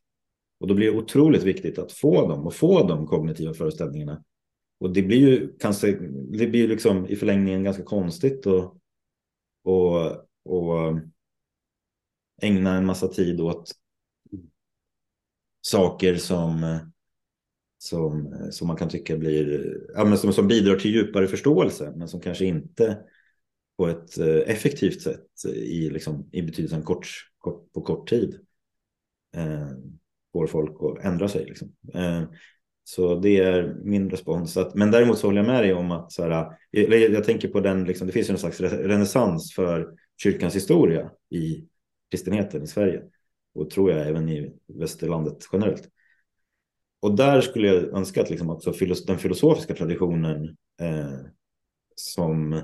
[0.59, 4.23] Och då blir det otroligt viktigt att få dem och få de kognitiva föreställningarna.
[4.79, 5.91] Och det blir ju kanske,
[6.37, 8.77] det blir liksom i förlängningen ganska konstigt och,
[9.63, 10.11] och,
[10.45, 10.99] och
[12.41, 13.71] ägna en massa tid åt
[15.61, 16.79] saker som,
[17.77, 21.93] som, eh, som man kan tycka blir, ja, men som, som bidrar till djupare förståelse,
[21.95, 22.97] men som kanske inte
[23.77, 28.39] på ett eh, effektivt sätt i, liksom, i betydelsen kort, kort, på kort tid
[29.35, 29.69] eh,
[30.33, 31.45] får folk att ändra sig.
[31.45, 31.71] Liksom.
[31.93, 32.23] Eh,
[32.83, 34.57] så det är min respons.
[34.57, 37.23] Att, men däremot så håller jag med dig om att så här, eh, jag, jag
[37.23, 41.67] tänker på den, liksom, det finns ju en slags renässans för kyrkans historia i
[42.11, 43.03] kristenheten i Sverige
[43.55, 45.89] och tror jag även i västerlandet generellt.
[46.99, 48.73] Och där skulle jag önska att liksom också
[49.07, 51.19] den filosofiska traditionen eh,
[51.95, 52.61] som,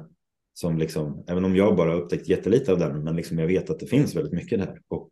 [0.54, 3.80] som liksom, även om jag bara upptäckt jättelite av den, men liksom jag vet att
[3.80, 4.82] det finns väldigt mycket där.
[4.88, 5.10] Och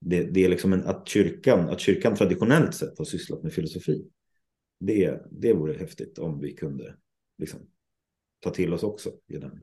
[0.00, 4.04] det, det är liksom en, att, kyrkan, att kyrkan traditionellt sett har sysslat med filosofi.
[4.80, 6.96] Det, det vore häftigt om vi kunde
[7.38, 7.60] liksom,
[8.40, 9.60] ta till oss också i den,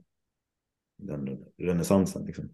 [0.98, 2.26] den renässansen.
[2.26, 2.50] Liksom.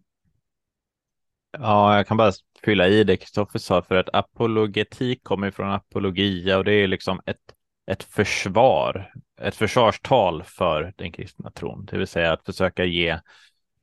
[1.60, 2.32] Ja, jag kan bara
[2.64, 7.22] fylla i det Kristoffer sa, för att apologetik kommer från apologia och det är liksom
[7.26, 7.38] ett,
[7.92, 13.20] ett försvar, ett försvarstal för den kristna tron, det vill säga att försöka ge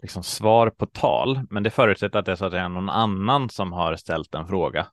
[0.03, 2.91] liksom svar på tal, men det förutsätter att det är så att det är någon
[2.91, 4.87] annan som har ställt en fråga,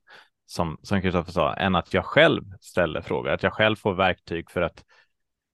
[0.46, 4.62] som Kristoffer sa, än att jag själv ställer frågor, att jag själv får verktyg för
[4.62, 4.84] att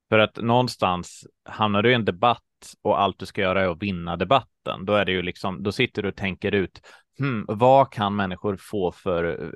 [0.10, 2.42] för att någonstans hamnar du i en debatt
[2.82, 5.72] och allt du ska göra är att vinna debatten, då är det ju liksom, då
[5.72, 6.82] sitter du och tänker ut
[7.20, 9.50] hmm, vad kan människor få för, eh,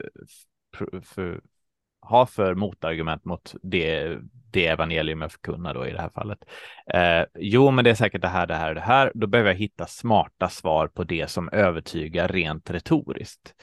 [0.78, 1.42] för, för
[2.02, 4.18] ha för motargument mot det,
[4.52, 6.38] det evangelium jag förkunnar då i det här fallet.
[6.94, 9.12] Eh, jo, men det är säkert det här, det här, det här.
[9.16, 13.54] Då behöver jag hitta smarta svar på det som övertygar rent retoriskt.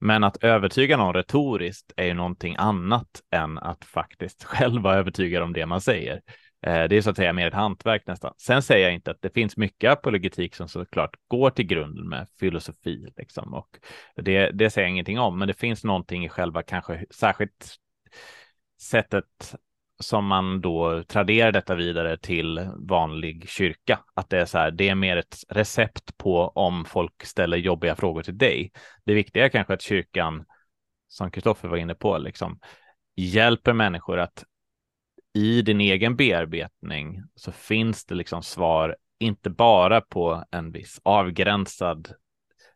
[0.00, 5.42] Men att övertyga någon retoriskt är ju någonting annat än att faktiskt själv vara övertygad
[5.42, 6.20] om det man säger.
[6.62, 8.34] Eh, det är så att säga mer ett hantverk nästan.
[8.36, 12.28] Sen säger jag inte att det finns mycket apologetik som såklart går till grunden med
[12.40, 13.68] filosofi liksom och
[14.16, 17.76] det, det säger jag ingenting om, men det finns någonting i själva kanske särskilt
[18.82, 19.54] sättet
[20.00, 24.00] som man då traderar detta vidare till vanlig kyrka.
[24.14, 27.96] Att det är så här, det är mer ett recept på om folk ställer jobbiga
[27.96, 28.72] frågor till dig.
[29.04, 30.44] Det viktiga är kanske att kyrkan,
[31.08, 32.58] som Kristoffer var inne på, liksom
[33.16, 34.44] hjälper människor att
[35.32, 42.14] i din egen bearbetning så finns det liksom svar, inte bara på en viss avgränsad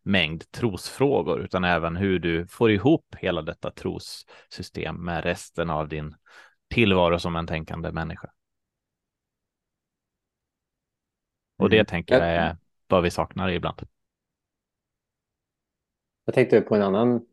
[0.03, 6.15] mängd trosfrågor, utan även hur du får ihop hela detta trossystem med resten av din
[6.75, 8.31] tillvaro som en tänkande människa.
[11.59, 11.87] Och det mm.
[11.87, 12.57] tänker jag är
[12.89, 13.83] vad vi saknar ibland.
[16.25, 17.27] Jag tänkte på en annan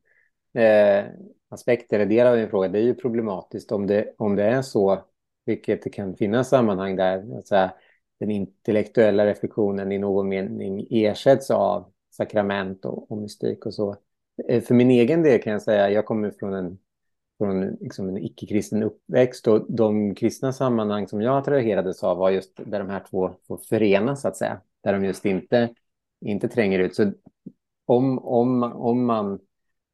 [0.54, 1.06] eh,
[1.50, 2.68] aspekt eller del av din fråga.
[2.68, 5.06] Det är ju problematiskt om det, om det är så
[5.46, 7.70] vilket det kan finnas sammanhang där alltså,
[8.20, 13.96] den intellektuella reflektionen i någon mening ersätts av sakrament och, och mystik och så.
[14.48, 16.80] Eh, för min egen del kan jag säga, jag kommer från en,
[17.38, 22.52] från liksom en icke-kristen uppväxt och de kristna sammanhang som jag attraherades av var just
[22.66, 24.62] där de här två får förenas så att säga.
[24.82, 25.76] Där de just inte,
[26.22, 26.96] inte tränger ut.
[26.96, 27.12] Så
[27.86, 29.40] om, om, om man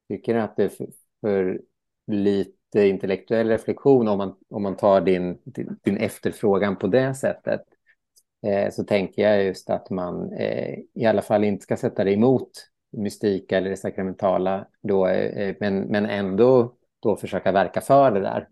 [0.09, 0.87] tycker att det är för,
[1.21, 1.61] för
[2.07, 7.61] lite intellektuell reflektion om man, om man tar din, din, din efterfrågan på det sättet
[8.47, 12.13] eh, så tänker jag just att man eh, i alla fall inte ska sätta det
[12.13, 12.51] emot
[12.91, 18.49] mystika eller det sakramentala då, eh, men, men ändå då försöka verka för det där.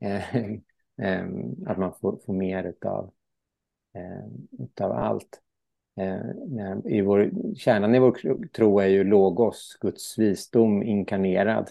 [0.00, 0.36] Eh,
[1.02, 1.26] eh,
[1.66, 3.12] att man får, får mer av
[3.94, 5.40] eh, utav allt.
[6.00, 11.70] Eh, I vår, kärnan i vår tro är ju logos, Guds visdom inkarnerad.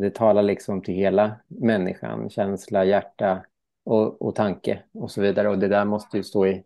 [0.00, 3.44] Det talar liksom till hela människan, känsla, hjärta
[3.84, 5.48] och, och tanke och så vidare.
[5.48, 6.64] Och det där måste ju stå i,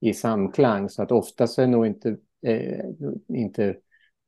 [0.00, 0.88] i samklang.
[0.88, 2.84] Så att ofta så är nog inte, eh,
[3.28, 3.76] inte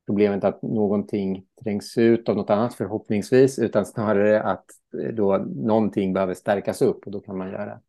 [0.07, 4.65] problemet att någonting trängs ut av något annat förhoppningsvis, utan snarare att
[5.03, 7.81] eh, då någonting behöver stärkas upp och då kan man göra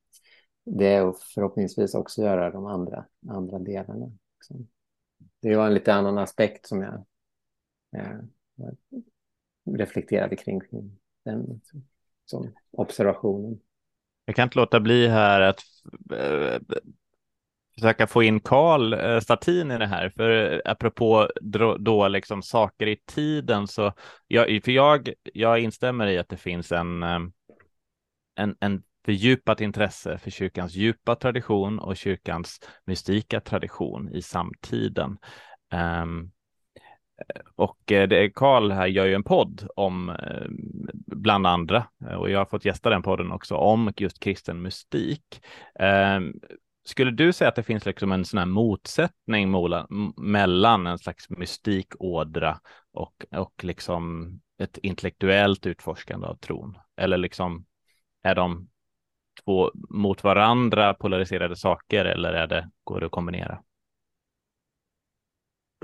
[0.65, 4.11] det och förhoppningsvis också göra de andra, andra delarna.
[5.41, 7.05] Det var en lite annan aspekt som jag
[7.95, 8.19] eh,
[9.65, 10.61] reflekterade kring,
[11.25, 11.61] den
[12.25, 13.59] som observationen.
[14.25, 15.59] Jag kan inte låta bli här att
[16.13, 16.61] äh,
[17.75, 22.41] försöka få in Karl äh, Statin i det här, för eh, apropå då, då liksom
[22.41, 23.93] saker i tiden så
[24.27, 27.03] jag, för jag, jag instämmer i att det finns en,
[28.35, 35.17] en, en fördjupat intresse för kyrkans djupa tradition och kyrkans mystika tradition i samtiden.
[36.03, 36.31] Um,
[37.55, 40.45] och eh, Karl här gör ju en podd om eh,
[41.07, 45.41] bland andra eh, och jag har fått gästa den podden också om just kristen mystik.
[45.79, 46.33] Ehm,
[46.83, 49.53] skulle du säga att det finns liksom en sån här motsättning
[50.17, 52.59] mellan en slags mystikådra
[52.93, 56.77] och, och liksom ett intellektuellt utforskande av tron?
[56.97, 57.65] Eller liksom
[58.23, 58.69] är de
[59.45, 63.59] två mot varandra polariserade saker eller är det, går det att kombinera?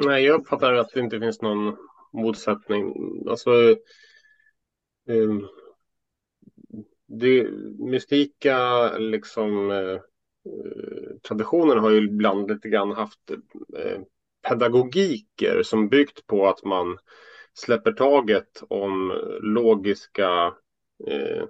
[0.06, 1.76] Nej, jag uppfattar att det inte finns någon
[2.14, 2.94] motsättning.
[3.30, 3.52] Alltså,
[5.08, 5.48] um,
[7.08, 10.00] det mystika liksom eh,
[10.56, 14.02] uh, traditionen har ju ibland lite grann haft uh,
[14.48, 16.98] pedagogiker som byggt på att man
[17.54, 20.54] släpper taget om logiska
[21.08, 21.46] uh,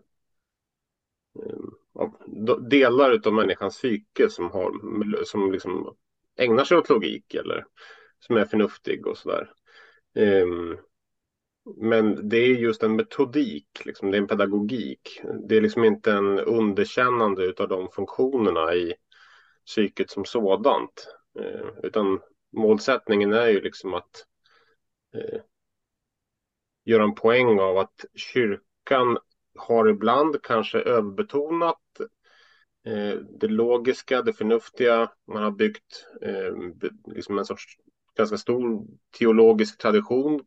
[2.69, 4.71] delar av människans psyke som, har,
[5.23, 5.95] som liksom
[6.37, 7.65] ägnar sig åt logik eller
[8.19, 9.51] som är förnuftig och sådär.
[10.15, 10.77] Um,
[11.75, 15.21] men det är just en metodik, liksom, det är en pedagogik.
[15.47, 18.93] Det är liksom inte en underkännande av de funktionerna i
[19.65, 21.07] psyket som sådant.
[21.39, 22.19] Uh, utan
[22.51, 24.25] målsättningen är ju liksom att
[25.15, 25.39] uh,
[26.85, 29.17] göra en poäng av att kyrkan
[29.57, 31.81] har ibland kanske överbetonat
[32.85, 35.11] eh, det logiska, det förnuftiga.
[35.27, 36.53] Man har byggt eh,
[37.05, 37.77] liksom en sorts
[38.17, 38.85] ganska stor
[39.19, 40.41] teologisk tradition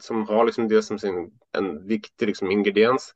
[0.00, 3.14] som har liksom det som sin, en viktig liksom ingrediens.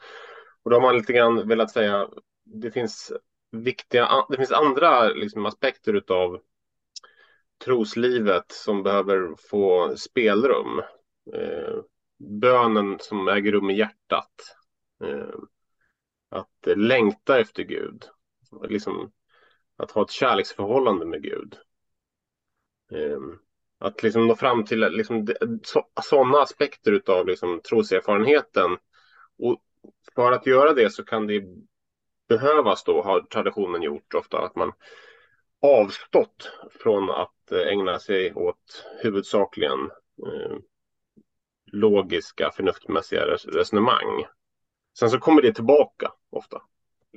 [0.62, 2.08] Och då har man lite grann velat säga
[2.44, 3.12] det finns
[3.50, 6.40] viktiga, det finns andra liksom aspekter utav
[7.64, 10.82] troslivet som behöver få spelrum.
[11.34, 11.82] Eh,
[12.18, 14.56] bönen som äger rum i hjärtat.
[15.04, 15.38] Eh,
[16.28, 18.04] att längta efter Gud.
[18.68, 19.12] Liksom,
[19.76, 21.56] att ha ett kärleksförhållande med Gud.
[22.92, 23.20] Eh,
[23.78, 25.26] att liksom nå fram till liksom,
[26.02, 28.76] sådana aspekter av liksom, troserfarenheten.
[29.38, 29.62] Och
[30.14, 31.44] för att göra det så kan det
[32.28, 34.72] behövas då, har traditionen gjort ofta, att man
[35.62, 39.80] avstått från att eh, ägna sig åt huvudsakligen
[40.26, 40.56] eh,
[41.72, 44.24] logiska, förnuftmässiga resonemang.
[44.98, 46.62] Sen så kommer det tillbaka ofta.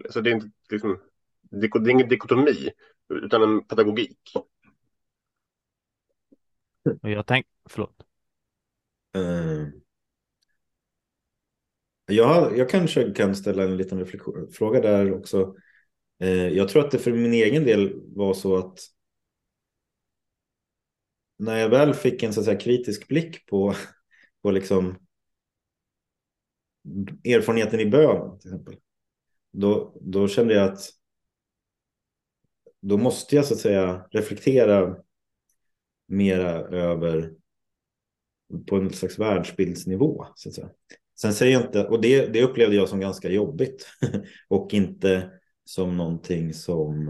[0.10, 1.00] Så det är inte liksom,
[1.41, 2.69] det är ingen dikotomi,
[3.10, 4.34] utan en pedagogik.
[7.02, 7.96] Jag tänk, förlåt.
[9.17, 9.67] Uh,
[12.06, 14.06] jag, jag kanske kan ställa en liten
[14.52, 15.56] fråga där också.
[16.24, 18.80] Uh, jag tror att det för min egen del var så att
[21.38, 23.74] när jag väl fick en så att säga, kritisk blick på,
[24.41, 24.98] på liksom
[27.26, 28.76] erfarenheten i bön till exempel.
[29.52, 30.89] Då, då kände jag att
[32.82, 34.98] då måste jag så att säga reflektera
[36.12, 37.34] mera över
[38.67, 40.26] på en slags världsbildsnivå.
[40.36, 40.69] Så att säga.
[41.21, 43.88] Sen säger jag inte, och det, det upplevde jag som ganska jobbigt
[44.47, 45.32] och inte
[45.65, 47.08] som någonting som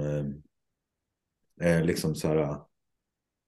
[1.62, 2.52] eh, liksom så här,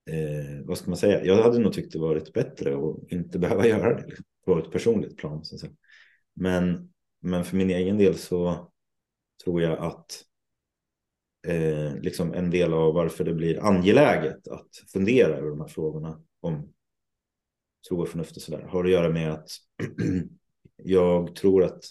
[0.09, 3.67] eh, vad ska man säga, jag hade nog tyckt det varit bättre att inte behöva
[3.67, 5.45] göra det liksom, på ett personligt plan.
[5.45, 5.73] Så att säga.
[6.33, 8.71] Men, men för min egen del så
[9.43, 10.23] tror jag att
[11.47, 16.21] eh, liksom en del av varför det blir angeläget att fundera över de här frågorna
[16.39, 16.73] om
[17.87, 19.49] tro och förnuft och sådär har att göra med att
[20.83, 21.83] jag tror att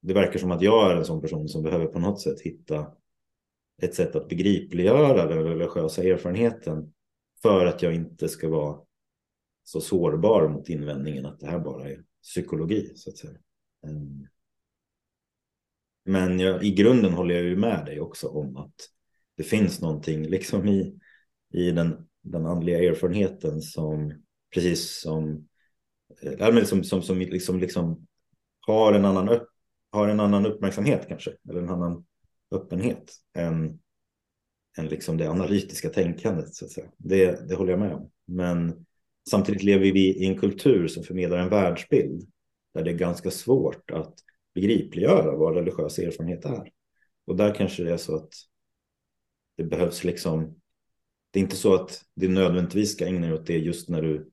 [0.00, 2.92] det verkar som att jag är en sån person som behöver på något sätt hitta
[3.82, 6.92] ett sätt att begripliggöra den religiösa erfarenheten
[7.42, 8.78] för att jag inte ska vara
[9.64, 13.38] så sårbar mot invändningen att det här bara är psykologi så att säga.
[13.86, 14.26] Ehm,
[16.04, 18.74] men jag, i grunden håller jag ju med dig också om att
[19.36, 20.98] det finns någonting liksom i,
[21.52, 24.22] i den, den andliga erfarenheten som
[24.54, 25.48] precis som,
[26.22, 28.06] äh, som, som, som liksom, liksom
[28.60, 29.48] har, en annan upp,
[29.90, 32.04] har en annan uppmärksamhet kanske, eller en annan
[32.54, 33.78] öppenhet än,
[34.78, 36.54] än liksom det analytiska tänkandet.
[36.54, 36.86] Så att säga.
[36.96, 38.10] Det, det håller jag med om.
[38.26, 38.86] Men
[39.30, 42.30] samtidigt lever vi i en kultur som förmedlar en världsbild
[42.74, 44.14] där det är ganska svårt att
[44.54, 46.70] begripliggöra vad religiös erfarenhet är.
[47.26, 48.34] Och där kanske det är så att
[49.56, 50.60] det behövs liksom,
[51.30, 54.30] det är inte så att det nödvändigtvis ska ägna dig åt det just när du,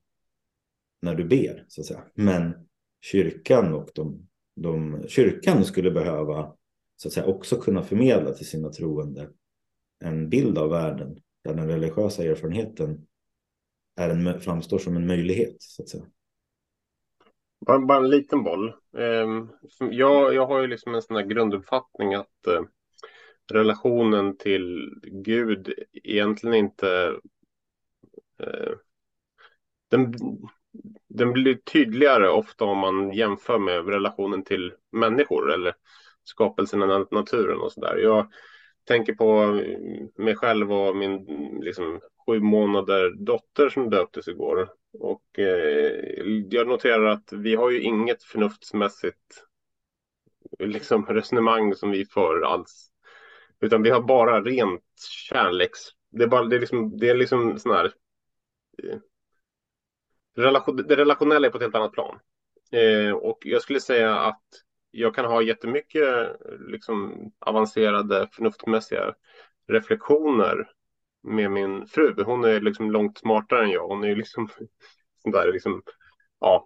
[1.01, 2.03] när du ber, så att säga.
[2.13, 2.67] Men
[3.01, 6.55] kyrkan och de, de kyrkan skulle behöva
[6.95, 9.29] så att säga också kunna förmedla till sina troende
[9.99, 13.07] en bild av världen där den religiösa erfarenheten
[13.95, 16.05] är en, framstår som en möjlighet, så att säga.
[17.65, 18.73] Bara, bara en liten boll.
[18.97, 22.61] Ehm, jag, jag har ju liksom en sån här grunduppfattning att eh,
[23.51, 27.15] relationen till Gud egentligen inte...
[28.39, 28.73] Eh,
[29.89, 30.13] den,
[31.07, 35.73] den blir tydligare ofta om man jämför med relationen till människor eller
[36.23, 37.97] skapelsen av naturen och sådär.
[37.97, 38.27] Jag
[38.83, 39.61] tänker på
[40.23, 41.25] mig själv och min
[41.61, 44.69] liksom, sju månader dotter som döptes igår.
[44.93, 49.45] Och eh, jag noterar att vi har ju inget förnuftsmässigt
[50.59, 52.91] liksom, resonemang som vi för alls.
[53.59, 54.83] Utan vi har bara rent
[55.29, 55.79] kärleks...
[56.11, 57.93] Det är, bara, det är liksom, det är liksom sån här...
[58.83, 58.99] Eh,
[60.35, 62.19] relation, det relationella är på ett helt annat plan.
[62.71, 64.43] Eh, och jag skulle säga att
[64.91, 69.15] jag kan ha jättemycket liksom, avancerade förnuftsmässiga
[69.67, 70.69] reflektioner
[71.23, 72.23] med min fru.
[72.23, 73.87] Hon är liksom långt smartare än jag.
[73.87, 74.49] Hon är liksom
[75.23, 75.81] sån där liksom,
[76.39, 76.65] ja,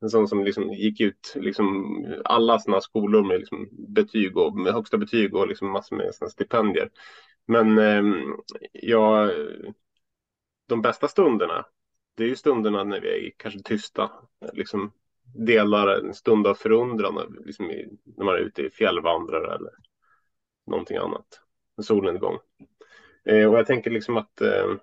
[0.00, 4.72] en sån som liksom gick ut liksom alla sina skolor med liksom betyg och med
[4.72, 6.90] högsta betyg och liksom massor med sina stipendier.
[7.46, 8.02] Men eh,
[8.72, 9.30] jag,
[10.68, 11.66] de bästa stunderna,
[12.16, 14.10] det är ju stunderna när vi är kanske tysta,
[14.52, 14.92] liksom
[15.34, 19.72] delar en stund av förundran liksom i, när man är ute i fjällvandrare eller
[20.66, 21.40] någonting annat.
[21.76, 22.38] En solnedgång.
[23.26, 24.74] Eh, och jag tänker liksom att eh,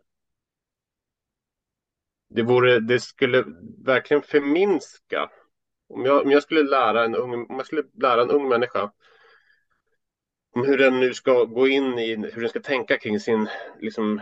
[2.29, 3.43] det, vore, det skulle
[3.85, 5.29] verkligen förminska.
[5.89, 8.91] Om jag, om jag skulle lära en ung, om jag skulle lära en ung människa
[10.55, 14.21] om hur den nu ska gå in i, hur den ska tänka kring sin liksom,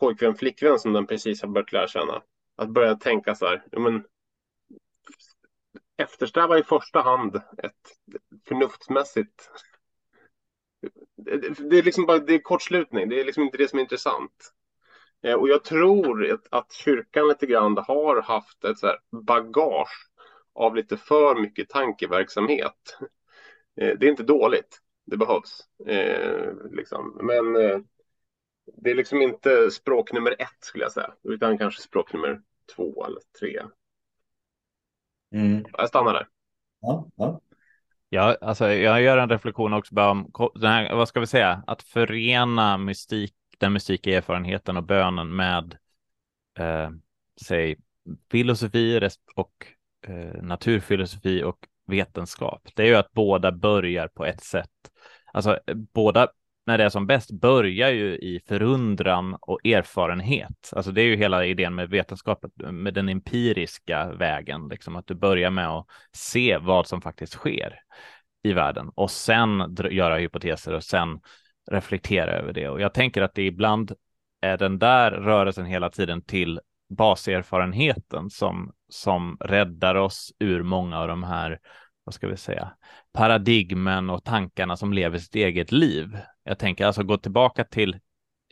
[0.00, 2.22] pojkvän, flickvän som den precis har börjat lära känna.
[2.56, 4.04] Att börja tänka så här, men,
[5.96, 8.14] eftersträva i första hand ett
[8.48, 9.50] förnuftsmässigt
[11.70, 13.08] det är liksom bara det är kortslutning.
[13.08, 14.52] Det är liksom inte det som är intressant.
[15.22, 20.10] Eh, och jag tror att kyrkan lite grann har haft ett så bagage
[20.52, 22.98] av lite för mycket tankeverksamhet.
[23.80, 24.80] Eh, det är inte dåligt.
[25.06, 25.68] Det behövs.
[25.86, 27.18] Eh, liksom.
[27.22, 27.52] Men
[28.76, 31.14] det är liksom inte språk nummer ett skulle jag säga.
[31.22, 32.42] Utan kanske språk nummer
[32.76, 33.62] två eller tre.
[35.34, 35.64] Mm.
[35.72, 36.28] Jag stannar där.
[36.80, 37.40] Ja, ja.
[38.12, 41.62] Ja, alltså jag gör en reflektion också bara om den här, vad ska vi säga,
[41.66, 45.76] att förena mystik, den mystika erfarenheten och bönen med,
[46.58, 46.90] eh,
[47.46, 47.76] säg,
[48.30, 49.66] filosofi och
[50.06, 52.68] eh, naturfilosofi och vetenskap.
[52.74, 54.70] Det är ju att båda börjar på ett sätt.
[55.32, 56.28] Alltså eh, båda
[56.70, 60.70] när det är som bäst börjar ju i förundran och erfarenhet.
[60.72, 62.50] Alltså det är ju hela idén med vetenskapen
[62.82, 67.74] med den empiriska vägen, liksom att du börjar med att se vad som faktiskt sker
[68.42, 71.20] i världen och sen göra hypoteser och sen
[71.70, 72.68] reflektera över det.
[72.68, 73.92] Och jag tänker att det ibland
[74.40, 81.08] är den där rörelsen hela tiden till baserfarenheten som, som räddar oss ur många av
[81.08, 81.58] de här
[82.10, 82.72] vad ska vi säga,
[83.12, 86.18] paradigmen och tankarna som lever sitt eget liv.
[86.44, 87.98] Jag tänker alltså gå tillbaka till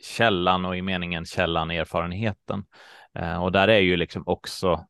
[0.03, 2.65] källan och i meningen källan erfarenheten.
[3.13, 4.85] Eh, och där är ju liksom också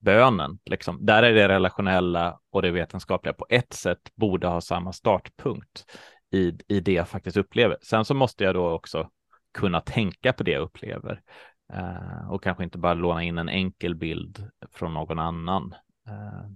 [0.00, 1.06] bönen, liksom.
[1.06, 5.84] Där är det relationella och det vetenskapliga på ett sätt borde ha samma startpunkt
[6.30, 7.78] i, i det jag faktiskt upplever.
[7.82, 9.10] Sen så måste jag då också
[9.54, 11.22] kunna tänka på det jag upplever
[11.72, 15.74] eh, och kanske inte bara låna in en enkel bild från någon annan.
[16.08, 16.50] Eh,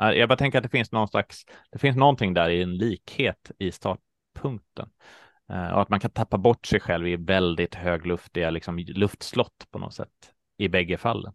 [0.00, 2.76] Eh, jag bara tänker att det finns någon slags, det finns någonting där i en
[2.76, 4.88] likhet i startpunkten
[5.52, 9.78] eh, och att man kan tappa bort sig själv i väldigt högluftiga liksom, luftslott på
[9.78, 11.32] något sätt i bägge fallen.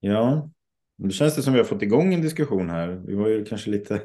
[0.00, 0.50] Ja,
[0.96, 2.88] nu känns det som vi har fått igång en diskussion här.
[3.06, 4.02] Vi var ju kanske lite,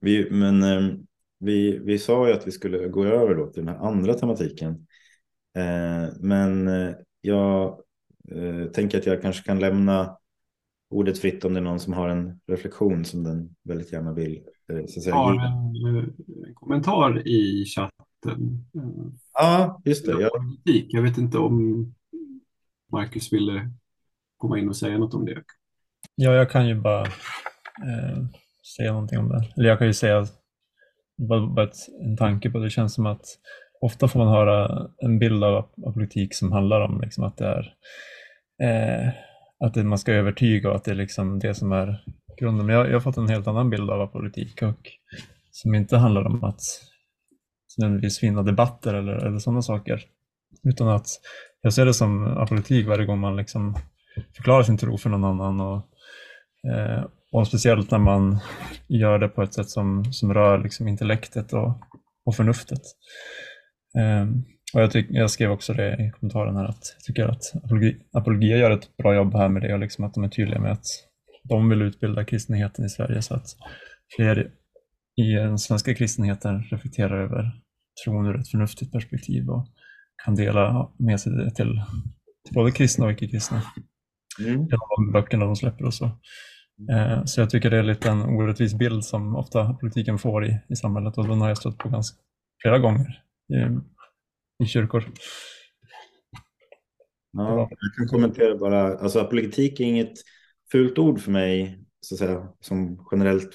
[0.00, 1.06] vi, men ehm,
[1.38, 4.86] vi, vi sa ju att vi skulle gå över då till den här andra tematiken.
[5.56, 6.70] Eh, men
[7.20, 7.80] jag
[8.72, 10.19] tänker att jag kanske kan lämna
[10.90, 14.42] ordet fritt om det är någon som har en reflektion som den väldigt gärna vill.
[14.72, 15.96] Eh, så att säga, har en,
[16.46, 18.64] en kommentar i chatten.
[19.32, 20.12] Ja, just det.
[20.12, 20.30] Jag,
[20.88, 21.86] Jag vet inte om
[22.92, 23.70] Marcus ville
[24.36, 25.42] komma in och säga något om det.
[26.14, 28.24] Ja, jag kan ju bara eh,
[28.76, 29.44] säga någonting om det.
[29.56, 30.26] Eller jag kan ju säga
[31.16, 32.64] bara, bara ett, en tanke på det.
[32.64, 33.24] Det känns som att
[33.80, 35.54] ofta får man höra en bild av,
[35.86, 37.74] av politik som handlar om liksom, att det är
[38.62, 39.12] eh,
[39.64, 42.04] att det, man ska övertyga och att det är liksom det som är
[42.40, 42.66] grunden.
[42.66, 44.90] Men jag, jag har fått en helt annan bild av politik och
[45.50, 46.60] som inte handlar om att
[47.78, 50.04] nödvändigtvis vinna debatter eller, eller sådana saker.
[50.62, 51.06] Utan att
[51.62, 53.76] jag ser det som apolitik varje gång man liksom
[54.36, 55.60] förklarar sin tro för någon annan.
[55.60, 55.86] Och,
[56.70, 58.38] eh, och speciellt när man
[58.88, 61.72] gör det på ett sätt som, som rör liksom intellektet och,
[62.24, 62.82] och förnuftet.
[63.98, 64.26] Eh,
[64.74, 67.96] och jag, tyck, jag skrev också det i kommentaren här att jag tycker att apologi,
[68.12, 70.72] Apologia gör ett bra jobb här med det och liksom att de är tydliga med
[70.72, 70.86] att
[71.44, 73.46] de vill utbilda kristenheten i Sverige så att
[74.16, 74.50] fler
[75.16, 77.52] i den svenska kristenheten reflekterar över
[78.04, 79.66] tron ur ett förnuftigt perspektiv och
[80.24, 81.82] kan dela med sig det till,
[82.44, 83.62] till både kristna och icke-kristna
[84.40, 84.52] mm.
[84.52, 86.04] genom de böckerna de släpper och så.
[86.90, 90.58] Eh, så jag tycker det är lite en orättvis bild som ofta politiken får i,
[90.68, 92.16] i samhället och den har jag stött på ganska
[92.62, 93.22] flera gånger
[94.60, 95.12] i, kyrkor.
[97.32, 100.12] Ja, jag kan kommentera bara, alltså politik är inget
[100.72, 103.54] fult ord för mig så att säga, som generellt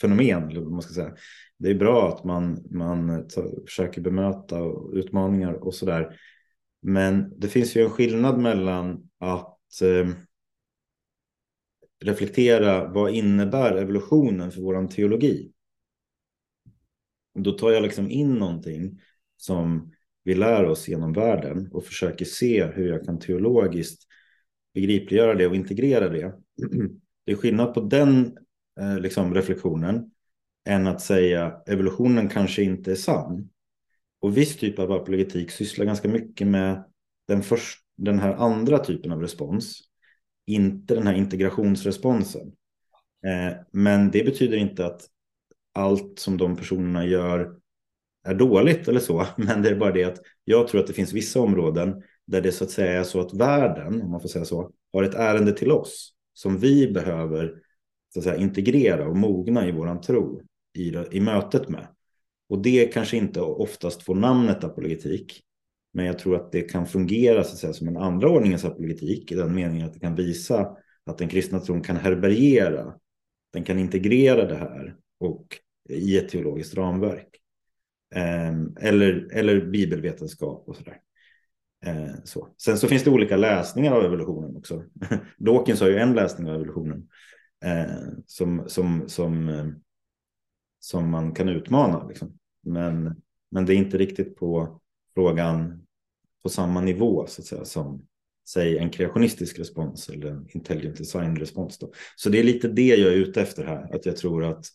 [0.00, 0.48] fenomen.
[0.48, 1.14] Eller vad man ska säga.
[1.58, 4.60] Det är bra att man, man tar, försöker bemöta
[4.92, 6.20] utmaningar och sådär.
[6.82, 10.08] Men det finns ju en skillnad mellan att eh,
[12.04, 15.52] reflektera vad innebär evolutionen för våran teologi.
[17.34, 19.00] Då tar jag liksom in någonting
[19.36, 19.93] som
[20.24, 24.02] vi lär oss genom världen och försöker se hur jag kan teologiskt
[24.74, 26.34] begripliggöra det och integrera det.
[27.26, 28.38] Det är skillnad på den
[28.80, 30.10] eh, liksom, reflektionen
[30.68, 33.50] än att säga evolutionen kanske inte är sann.
[34.20, 36.84] Och viss typ av apologetik sysslar ganska mycket med
[37.28, 39.80] den först, den här andra typen av respons,
[40.46, 42.52] inte den här integrationsresponsen.
[43.26, 45.02] Eh, men det betyder inte att
[45.72, 47.56] allt som de personerna gör
[48.24, 51.12] är dåligt eller så, men det är bara det att jag tror att det finns
[51.12, 54.44] vissa områden där det så att säga är så att världen, om man får säga
[54.44, 57.54] så, har ett ärende till oss som vi behöver
[58.12, 60.42] så att säga, integrera och mogna i våran tro
[60.78, 61.86] i, i mötet med.
[62.48, 65.42] Och det kanske inte oftast får namnet apologetik,
[65.92, 69.32] men jag tror att det kan fungera så att säga, som en andra ordningens apologetik
[69.32, 72.94] i den meningen att det kan visa att den kristna tron kan härbärgera,
[73.52, 75.46] den kan integrera det här och
[75.88, 77.43] i ett teologiskt ramverk.
[78.14, 81.00] Ehm, eller, eller bibelvetenskap och sådär.
[81.84, 82.48] Ehm, så.
[82.56, 84.84] Sen så finns det olika läsningar av evolutionen också.
[85.38, 87.08] Dawkins har ju en läsning av evolutionen
[87.64, 89.74] ehm, som, som, som,
[90.80, 92.06] som man kan utmana.
[92.06, 92.38] Liksom.
[92.62, 94.80] Men, men det är inte riktigt på
[95.14, 95.86] frågan
[96.42, 98.06] på samma nivå så att säga, som
[98.48, 101.78] säg en kreationistisk respons eller en intelligent design respons.
[101.78, 101.92] Då.
[102.16, 104.66] Så det är lite det jag är ute efter här, att jag tror att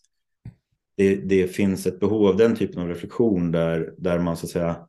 [0.96, 4.50] det, det finns ett behov av den typen av reflektion där, där man så att
[4.50, 4.88] säga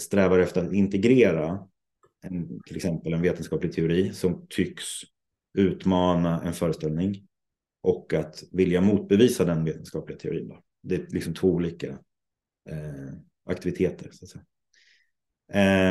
[0.00, 1.68] strävar efter att integrera
[2.22, 4.84] en, till exempel en vetenskaplig teori som tycks
[5.58, 7.26] utmana en föreställning
[7.82, 10.48] och att vilja motbevisa den vetenskapliga teorin.
[10.48, 10.62] Då.
[10.82, 11.88] Det är liksom två olika
[12.70, 13.12] eh,
[13.44, 14.10] aktiviteter.
[14.12, 14.44] Så att säga.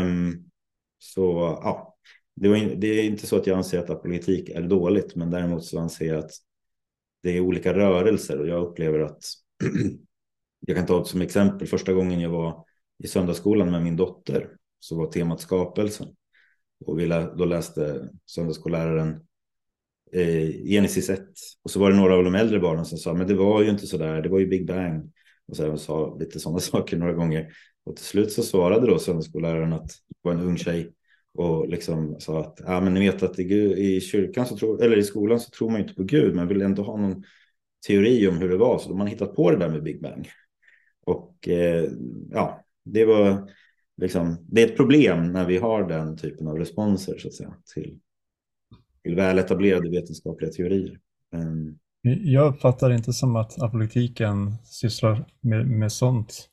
[0.01, 0.49] Um,
[0.97, 1.22] så
[1.64, 1.97] ja,
[2.36, 5.30] det, var in, det, är inte så att jag anser att apologetik är dåligt, men
[5.30, 6.32] däremot så anser jag att
[7.24, 9.24] det är olika rörelser och jag upplever att
[10.67, 12.65] jag kan ta som exempel första gången jag var
[13.03, 14.49] i söndagsskolan med min dotter
[14.80, 16.07] så var temat skapelsen.
[16.86, 19.20] Och vi lä då läste söndagsskolläraren
[20.11, 21.20] eh, Genesis 1
[21.63, 23.70] och så var det några av de äldre barnen som sa men det var ju
[23.70, 25.11] inte så där, det var ju Big Bang.
[25.47, 27.51] Och så sa lite sådana saker några gånger.
[27.84, 30.93] Och till slut så svarade då söndagsskolläraren att det var en ung tjej
[31.34, 33.43] och liksom sa att ja, men ni vet att i,
[33.95, 36.61] i kyrkan så tror, eller i skolan så tror man inte på Gud, men vill
[36.61, 37.23] ändå ha någon
[37.88, 40.27] teori om hur det var, så de har hittat på det där med Big Bang.
[41.05, 41.89] Och eh,
[42.32, 43.49] ja, det var
[44.01, 47.53] liksom, det är ett problem när vi har den typen av responser så att säga
[47.75, 47.99] till,
[49.03, 50.99] till väletablerade vetenskapliga teorier.
[51.32, 51.80] Men...
[52.01, 56.49] jag uppfattar det inte som att apolitiken sysslar med, med sånt.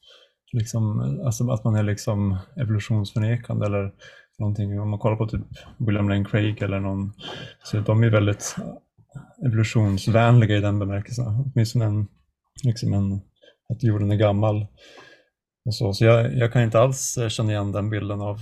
[0.53, 3.93] Liksom, alltså att man är liksom evolutionsförnekande eller
[4.39, 4.81] någonting.
[4.81, 5.41] Om man kollar på typ
[5.79, 7.13] William Lane Craig eller någon,
[7.63, 8.57] så de är väldigt
[9.47, 11.27] evolutionsvänliga i den bemärkelsen.
[11.27, 12.07] Åtminstone en,
[12.65, 13.21] liksom en,
[13.69, 14.67] att jorden är gammal.
[15.65, 18.39] Och så så jag, jag kan inte alls eh, känna igen den bilden av,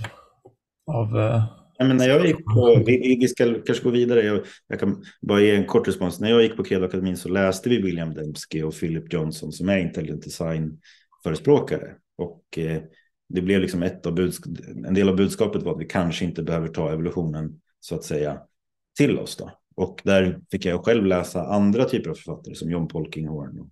[0.91, 1.43] av eh,
[1.77, 5.03] Ja, men när jag gick på, vi, vi ska kanske gå vidare, jag, jag, kan
[5.21, 6.19] bara ge en kort respons.
[6.19, 9.77] När jag gick på Kredakademin så läste vi William Dembski och Philip Johnson som är
[9.77, 11.95] intelligent design-förespråkare.
[12.17, 12.81] Och eh,
[13.29, 14.19] det blev liksom ett av
[14.85, 18.41] en del av budskapet var att vi kanske inte behöver ta evolutionen så att säga
[18.97, 19.35] till oss.
[19.35, 19.51] Då.
[19.75, 23.69] Och där fick jag själv läsa andra typer av författare som John Polkinghorn och,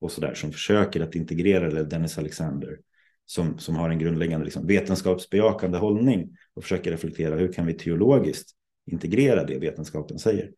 [0.00, 2.78] och så där som försöker att integrera, eller Dennis Alexander
[3.26, 8.50] som, som har en grundläggande liksom, vetenskapsbejakande hållning och försöker reflektera hur kan vi teologiskt
[8.86, 10.50] integrera det vetenskapen säger.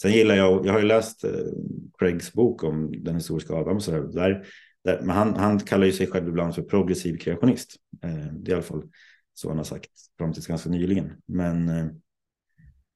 [0.00, 1.30] Sen gillar jag, jag har ju läst eh,
[1.98, 4.46] Craigs bok om den historiska Adam, så där, där,
[4.84, 7.76] där, men han, han kallar ju sig själv ibland för progressiv kreationist.
[8.02, 8.82] Eh, det är i alla fall
[9.34, 11.12] så han har sagt fram tills ganska nyligen.
[11.26, 11.86] Men, eh,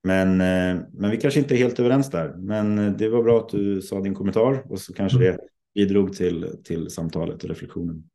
[0.03, 2.35] men, eh, men vi kanske inte är helt överens där.
[2.37, 5.39] Men eh, det var bra att du sa din kommentar och så kanske det
[5.75, 8.11] bidrog till, till samtalet och reflektionen.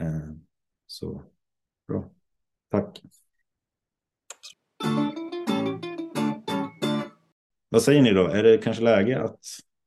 [0.00, 0.34] Eh,
[0.86, 1.22] så
[1.88, 2.10] bra.
[2.70, 3.02] Tack.
[7.68, 8.26] Vad säger ni då?
[8.26, 9.40] Är det kanske läge att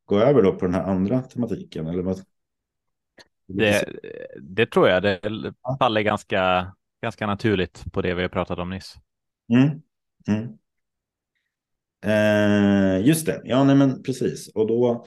[0.06, 1.88] gå över då på den här andra tematiken?
[1.88, 2.22] Eller vad?
[3.58, 3.86] Det,
[4.41, 5.04] det tror jag.
[5.04, 8.95] Det faller ganska, ganska naturligt på det vi har pratat om nyss.
[9.54, 9.82] Mm.
[10.28, 10.58] Mm.
[12.06, 14.47] Eh, just det, ja nej men precis.
[14.47, 15.06] Och då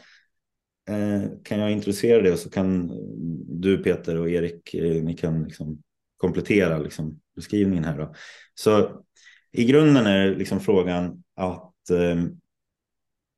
[0.88, 2.92] eh, kan jag introducera det och så kan
[3.60, 5.82] du Peter och Erik, eh, ni kan liksom
[6.16, 7.98] komplettera liksom beskrivningen här.
[7.98, 8.14] Då.
[8.54, 9.02] Så
[9.52, 12.24] i grunden är liksom frågan att eh,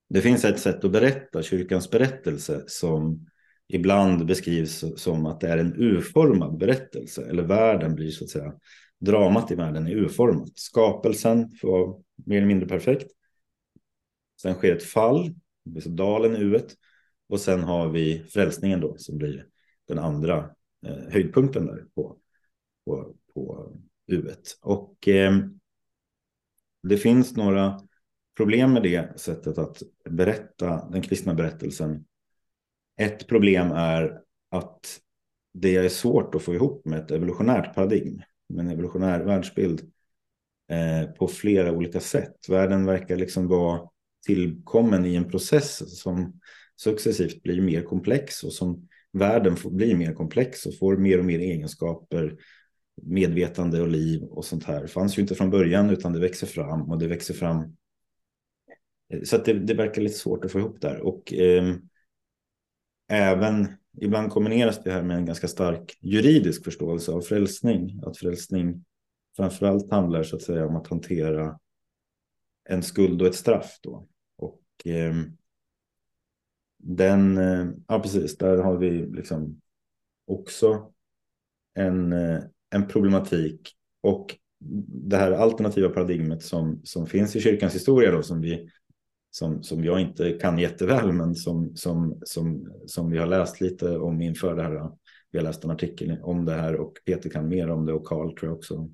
[0.09, 3.26] det finns ett sätt att berätta kyrkans berättelse som
[3.68, 8.54] ibland beskrivs som att det är en urformad berättelse eller världen blir så att säga
[8.98, 10.52] dramat i världen är urformat.
[10.54, 13.12] Skapelsen får vara mer eller mindre perfekt.
[14.42, 15.34] Sen sker ett fall,
[15.82, 16.74] så dalen i uet
[17.28, 19.46] och sen har vi frälsningen då som blir
[19.88, 20.50] den andra
[20.86, 22.16] eh, höjdpunkten där på,
[22.84, 23.72] på, på
[24.06, 24.58] uet.
[24.60, 25.38] Och eh,
[26.82, 27.80] det finns några
[28.36, 32.04] problem med det sättet att berätta den kristna berättelsen.
[32.99, 34.20] Ett problem är
[34.51, 35.01] att
[35.55, 39.80] det är svårt att få ihop med ett evolutionärt paradigm, med en evolutionär världsbild
[40.70, 42.36] eh, på flera olika sätt.
[42.49, 43.88] Världen verkar liksom vara
[44.26, 46.40] tillkommen i en process som
[46.76, 51.38] successivt blir mer komplex och som världen blir mer komplex och får mer och mer
[51.38, 52.36] egenskaper,
[53.03, 54.82] medvetande och liv och sånt här.
[54.82, 57.76] Det fanns ju inte från början utan det växer fram och det växer fram.
[59.12, 61.74] Eh, så att det, det verkar lite svårt att få ihop där och eh,
[63.09, 63.68] även
[64.00, 68.00] ibland kombineras det här med en ganska stark juridisk förståelse av frälsning.
[68.06, 68.84] Att frälsning
[69.36, 71.59] framförallt handlar så att säga om att hantera
[72.68, 74.06] en skuld och ett straff då.
[74.36, 75.14] Och eh,
[76.78, 79.61] den, eh, ja precis, där har vi liksom
[80.26, 80.92] också
[81.74, 82.40] en, eh,
[82.70, 84.36] en problematik och
[84.88, 88.70] det här alternativa paradigmet som, som finns i kyrkans historia då, som, vi,
[89.39, 93.97] som, som jag inte kan jätteväl, men som, som, som, som vi har läst lite
[93.97, 94.91] om inför det här.
[95.30, 98.07] Vi har läst en artikel om det här och Peter kan mer om det och
[98.07, 98.89] Karl tror jag också.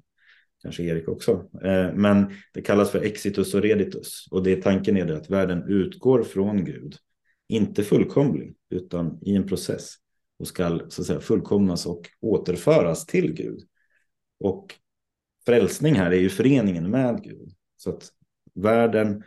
[0.63, 1.51] Kanske Erik också.
[1.63, 5.65] Eh, men det kallas för exitus och reditus och det tanken är det att världen
[5.69, 6.95] utgår från Gud
[7.49, 9.95] inte fullkomlig, utan i en process
[10.39, 13.61] och ska så att säga, fullkomnas och återföras till Gud.
[14.41, 14.75] Och
[15.47, 17.53] frälsning här är ju föreningen med Gud.
[17.77, 18.09] Så att
[18.55, 19.23] världen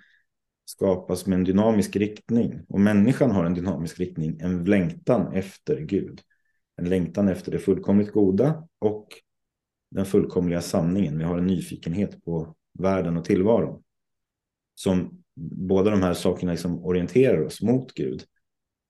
[0.70, 6.22] skapas med en dynamisk riktning och människan har en dynamisk riktning, en längtan efter Gud.
[6.78, 9.07] En längtan efter det fullkomligt goda och
[9.91, 11.18] den fullkomliga sanningen.
[11.18, 13.84] Vi har en nyfikenhet på världen och tillvaron
[14.76, 18.24] som båda de här sakerna liksom orienterar oss mot Gud.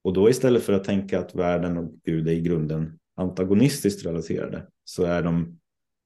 [0.03, 4.67] Och då istället för att tänka att världen och Gud är i grunden antagonistiskt relaterade
[4.83, 5.59] så är de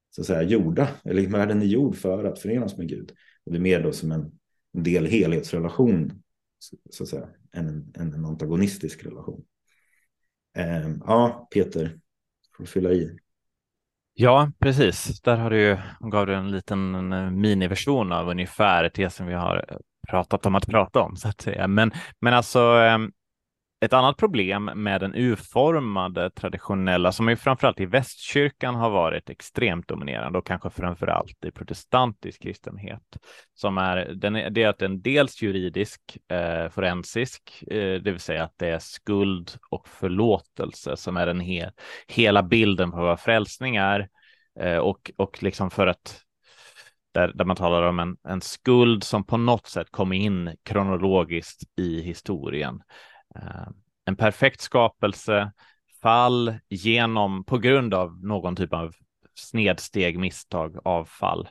[0.09, 3.11] så att säga gjorda, eller världen är gjord för att förenas med Gud.
[3.45, 4.32] Och det är mer då som en
[4.74, 6.24] del helhetsrelation
[6.89, 9.43] så att säga, än en, än en antagonistisk relation.
[10.57, 11.99] Eh, ja, Peter,
[12.57, 13.17] får fylla i.
[14.13, 15.22] Ja, precis.
[15.22, 19.80] Där har du gav du en liten eh, miniversion av ungefär det som vi har
[20.09, 21.67] pratat om att prata om så att säga.
[21.67, 23.11] Men, men alltså, ehm,
[23.86, 29.88] ett annat problem med den urformade traditionella, som ju framförallt i västkyrkan har varit extremt
[29.88, 33.17] dominerande och kanske framförallt i protestantisk kristenhet,
[33.53, 38.19] som är, den är, det är att den dels juridisk, eh, forensisk, eh, det vill
[38.19, 41.71] säga att det är skuld och förlåtelse som är den he
[42.07, 44.09] hela bilden på vad frälsning är
[44.59, 46.21] eh, och, och liksom för att
[47.13, 51.63] där, där man talar om en, en skuld som på något sätt kom in kronologiskt
[51.77, 52.82] i historien.
[53.36, 53.67] Eh,
[54.05, 55.51] en perfekt skapelse,
[56.01, 58.93] fall genom på grund av någon typ av
[59.36, 61.49] snedsteg, misstag, avfall.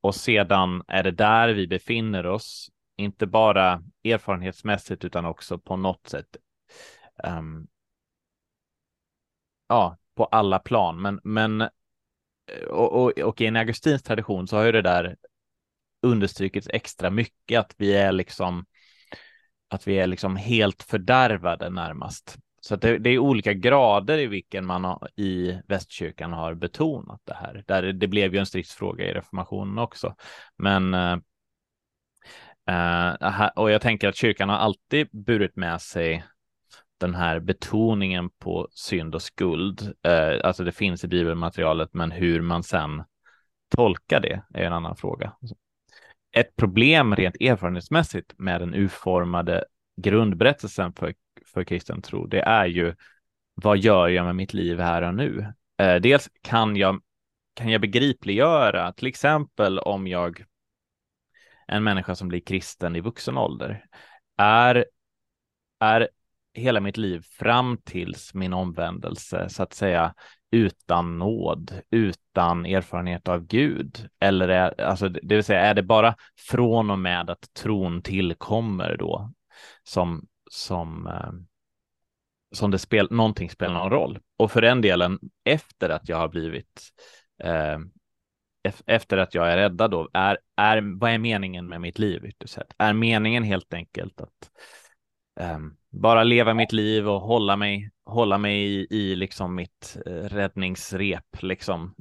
[0.00, 6.08] Och sedan är det där vi befinner oss, inte bara erfarenhetsmässigt utan också på något
[6.08, 6.36] sätt.
[7.24, 7.66] Um,
[9.68, 11.68] ja, på alla plan, men, men eh,
[12.70, 15.16] och, och, och, i en augustins tradition så har ju det där
[16.02, 18.66] understrukits extra mycket att vi är liksom
[19.68, 22.38] att vi är liksom helt fördärvade närmast.
[22.60, 27.34] Så det, det, är olika grader i vilken man har, i västkyrkan har betonat det
[27.34, 27.64] här.
[27.66, 30.14] Där det blev ju en stridsfråga i reformationen också.
[30.56, 31.18] Men eh,
[32.68, 36.24] eh och jag tänker att kyrkan har alltid burit med sig
[37.00, 39.94] den här betoningen på synd och skuld.
[40.02, 43.04] Eh, alltså det finns i bibelmaterialet, men hur man sen
[43.76, 45.32] tolkar det är en annan fråga
[46.36, 49.64] ett problem rent erfarenhetsmässigt med den utformade
[49.96, 51.14] grundberättelsen för,
[51.46, 52.94] för kristen tro, det är ju
[53.54, 55.52] vad gör jag med mitt liv här och nu?
[55.78, 57.02] Eh, dels kan jag,
[57.54, 60.44] kan jag begripliggöra, till exempel om jag
[61.68, 63.86] en människa som blir kristen i vuxen ålder,
[64.36, 64.86] är,
[65.80, 66.08] är
[66.56, 70.14] hela mitt liv fram tills min omvändelse så att säga
[70.50, 74.08] utan nåd, utan erfarenhet av Gud?
[74.20, 76.16] Eller är, alltså, det vill säga, är det bara
[76.50, 79.32] från och med att tron tillkommer då
[79.82, 81.32] som, som, eh,
[82.54, 84.18] som det spel, någonting spelar någon roll?
[84.36, 86.82] Och för den delen, efter att jag har blivit
[87.42, 87.78] eh,
[88.86, 92.54] efter att jag är räddad då, är, är, vad är meningen med mitt liv ytterst
[92.54, 92.74] sett?
[92.78, 94.50] Är meningen helt enkelt att
[95.40, 100.12] um, bara leva mitt liv och hålla mig, hålla mig i, i liksom mitt eh,
[100.12, 101.94] räddningsrep, liksom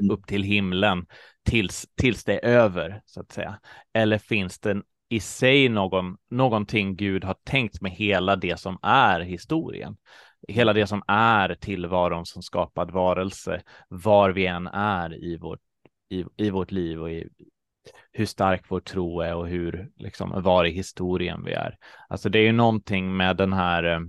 [0.00, 0.10] mm.
[0.10, 1.06] upp till himlen
[1.44, 3.60] tills, tills det är över, så att säga.
[3.94, 9.20] Eller finns det i sig någon, någonting Gud har tänkt med hela det som är
[9.20, 9.96] historien?
[10.48, 15.60] Hela det som är tillvaron som skapad varelse, var vi än är i vårt,
[16.10, 17.28] i, i vårt liv och i,
[18.12, 21.76] hur stark vår tro är och hur, liksom, var i historien vi är.
[22.08, 24.00] Alltså det är ju någonting med den här, eh,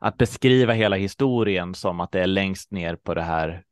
[0.00, 3.62] att beskriva hela historien som att det är längst ner på det här,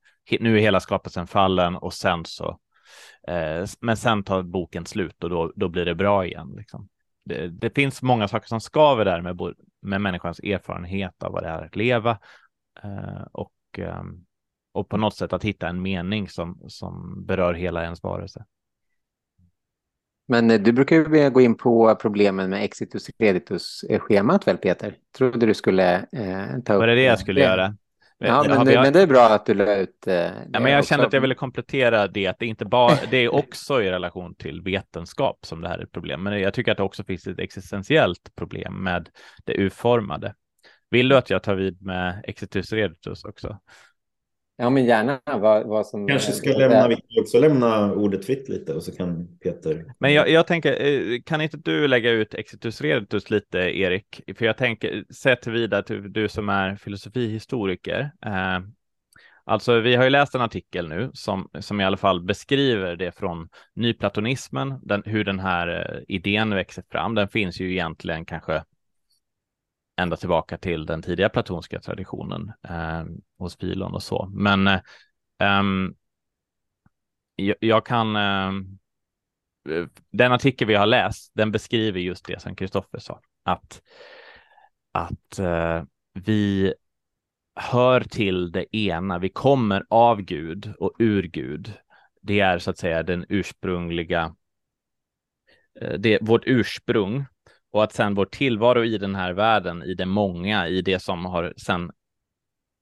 [0.41, 2.59] nu är hela skapelsen fallen och sen så,
[3.29, 6.55] eh, men sen tar boken slut och då, då blir det bra igen.
[6.57, 6.89] Liksom.
[7.25, 11.49] Det, det, finns många saker som skaver där med, med människans erfarenhet av vad det
[11.49, 12.19] är att leva
[12.83, 14.03] eh, och, eh,
[14.73, 18.45] och på något sätt att hitta en mening som, som berör hela ens varelse.
[20.29, 24.95] Men eh, du brukar ju gå in på problemen med exitus creditus-schemat väl, Peter?
[25.19, 26.81] Trodde du skulle eh, ta upp...
[26.81, 27.77] Var det det jag skulle göra?
[28.21, 30.79] Ja, men, det, men det är bra att du la ut eh, ja, men Jag
[30.79, 30.89] också.
[30.89, 34.35] kände att jag ville komplettera det, att det inte bara, det är också i relation
[34.35, 37.27] till vetenskap som det här är ett problem, men jag tycker att det också finns
[37.27, 39.09] ett existentiellt problem med
[39.45, 40.35] det urformade.
[40.91, 43.59] Vill du att jag tar vid med exitus reditus också?
[44.61, 46.09] Ja, men gärna vad, vad som...
[46.09, 49.85] Kanske ska lämna, vi också lämna ordet fritt lite och så kan Peter...
[49.99, 54.21] Men jag, jag tänker, eh, kan inte du lägga ut exitus reditus lite, Erik?
[54.39, 58.01] För jag tänker, sett vidare till du som är filosofihistoriker.
[58.27, 58.61] Eh,
[59.45, 63.13] alltså, vi har ju läst en artikel nu som, som i alla fall beskriver det
[63.13, 67.15] från nyplatonismen, den, hur den här eh, idén växer fram.
[67.15, 68.65] Den finns ju egentligen kanske
[69.99, 73.05] ända tillbaka till den tidiga platonska traditionen eh,
[73.39, 74.29] hos Filon och så.
[74.33, 74.81] Men eh,
[75.39, 75.95] ehm,
[77.37, 78.53] jag, jag, kan eh,
[80.11, 83.83] den artikel vi har läst, den beskriver just det som Kristoffer sa, att,
[84.93, 85.83] att eh,
[86.15, 86.75] vi
[87.55, 91.73] hör till det ena, vi kommer av Gud och ur Gud.
[92.23, 94.35] Det är så att säga den ursprungliga,
[95.81, 97.25] eh, det, vårt ursprung
[97.71, 101.25] och att sen vår tillvaro i den här världen, i det många, i det som
[101.25, 101.91] har sen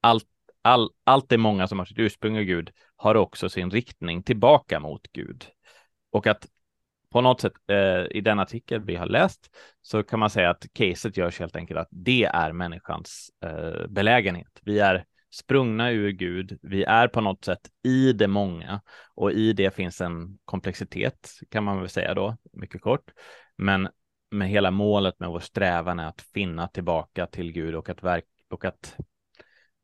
[0.01, 0.26] allt,
[0.62, 4.80] all, allt det många som har sitt ursprung i Gud har också sin riktning tillbaka
[4.80, 5.47] mot Gud.
[6.11, 6.47] Och att
[7.11, 10.66] på något sätt eh, i den artikel vi har läst så kan man säga att
[10.72, 14.61] caset görs helt enkelt att det är människans eh, belägenhet.
[14.62, 16.59] Vi är sprungna ur Gud.
[16.62, 18.80] Vi är på något sätt i det många
[19.14, 23.11] och i det finns en komplexitet kan man väl säga då, mycket kort.
[23.57, 23.89] Men
[24.31, 28.24] med hela målet med vår strävan är att finna tillbaka till Gud och att, verk
[28.51, 28.97] och att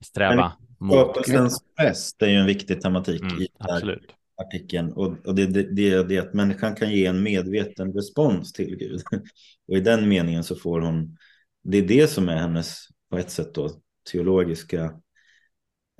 [0.04, 4.14] sträva mot Skapelsens präst är ju en viktig tematik Mm, i den här absolut.
[4.36, 4.92] artikeln.
[4.92, 8.76] Och, och det, det, det är det att människan kan ge en medveten respons till
[8.76, 9.02] Gud.
[9.68, 11.16] Och i den meningen så får hon,
[11.62, 13.70] det är det som är hennes på ett sätt då
[14.12, 14.84] teologiska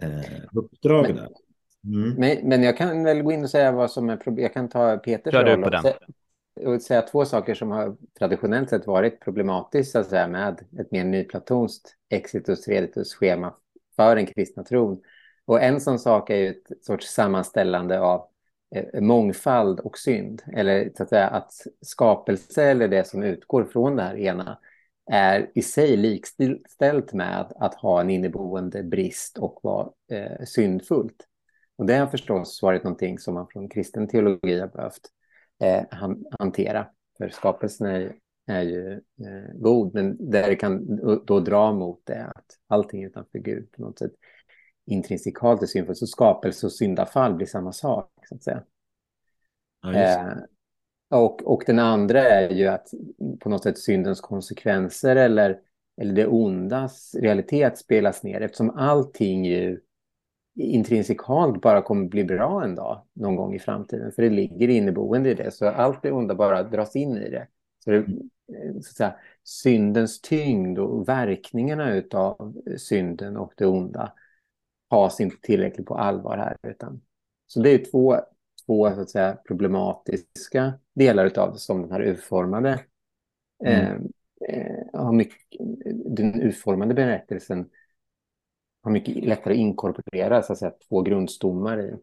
[0.03, 1.29] eh, uppdrag Men- där.
[1.85, 2.11] Mm.
[2.15, 4.43] Men, men jag kan väl gå in och säga vad som är problem.
[4.43, 5.93] Jag kan ta Peters Kör du roll på och, den.
[6.55, 10.65] Jag vill säga två saker som har traditionellt sett varit problematiskt så att säga, med
[10.79, 13.55] ett mer nyplatonskt exitus reditus schema
[13.97, 15.03] för den kristna tron.
[15.45, 18.27] Och en sån sak är ju ett sorts sammanställande av
[18.75, 20.43] eh, mångfald och synd.
[20.53, 24.59] Eller så att säga att skapelse eller det som utgår från det här ena
[25.11, 31.27] är i sig likställt med att ha en inneboende brist och vara eh, syndfullt.
[31.77, 35.11] Och det har förstås varit någonting som man från kristen teologi har behövt
[35.63, 36.87] eh, han, hantera.
[37.19, 38.15] För skapelsen är,
[38.47, 43.39] är ju eh, god, men där det kan då dra mot det att allting utanför
[43.39, 44.13] Gud på något sätt
[44.87, 45.99] intrinsikalt är syndfullt.
[45.99, 48.63] Så skapelse och syndafall blir samma sak, så att säga.
[49.83, 49.93] Ja.
[49.93, 50.37] Eh,
[51.11, 52.89] och, och den andra är ju att
[53.41, 55.61] på något sätt syndens konsekvenser eller,
[56.01, 59.81] eller det ondas realitet spelas ner eftersom allting ju
[60.55, 64.13] intrinsikalt bara kommer bli bra en dag någon gång i framtiden.
[64.13, 65.51] För det ligger inneboende i det.
[65.51, 67.47] Så allt det onda bara dras in i det.
[67.85, 74.13] Så, det, eh, så säga, syndens tyngd och verkningarna av synden och det onda
[74.91, 76.57] tas inte tillräckligt på allvar här.
[76.71, 77.01] Utan,
[77.47, 78.21] så det är två,
[78.67, 82.81] två så att säga, problematiska delar av det som den här utformade
[83.65, 83.93] eh,
[84.49, 85.39] eh, har mycket,
[86.07, 87.71] den utformade berättelsen
[88.83, 91.95] har mycket lättare att inkorporera så att säga, två grundstommar i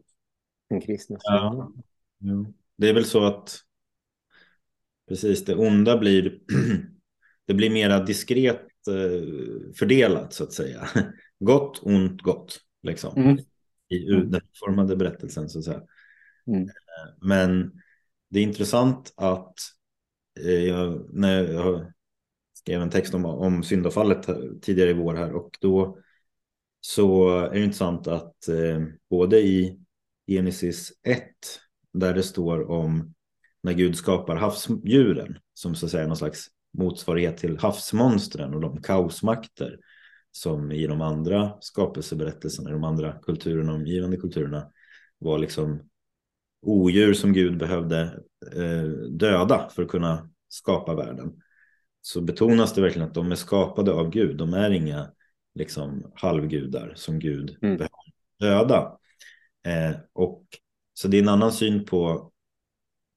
[0.70, 1.72] den kristna Ja.
[2.18, 2.54] Jo.
[2.76, 3.58] Det är väl så att
[5.08, 6.38] precis det onda blir
[7.46, 10.88] det blir mera diskret eh, fördelat så att säga.
[11.38, 12.60] Gott, ont, gott.
[12.82, 13.16] Liksom.
[13.16, 13.38] Mm.
[13.88, 15.82] I u- den formade berättelsen så att säga.
[16.46, 16.62] Mm.
[16.62, 17.72] Eh, Men
[18.28, 19.54] det är intressant att
[20.44, 21.92] eh, jag, när jag
[22.54, 24.28] skrev en text om, om syndafallet
[24.62, 25.98] tidigare i vår här och då
[26.80, 29.80] så är det intressant att eh, både i
[30.26, 31.22] Genesis 1
[31.92, 33.14] där det står om
[33.62, 36.46] när Gud skapar havsdjuren som så att säga någon slags
[36.78, 39.78] motsvarighet till havsmonstren och de kaosmakter
[40.32, 44.66] som i de andra skapelseberättelserna, i de andra kulturerna, omgivande kulturerna
[45.18, 45.90] var liksom
[46.62, 48.00] odjur som Gud behövde
[48.56, 51.32] eh, döda för att kunna skapa världen.
[52.00, 54.36] Så betonas det verkligen att de är skapade av Gud.
[54.36, 55.10] De är inga
[55.54, 57.76] liksom halvgudar som Gud Mm.
[57.76, 57.88] behöver
[58.40, 58.98] döda.
[59.66, 60.44] Eh, och
[60.94, 62.30] så det är en annan syn på,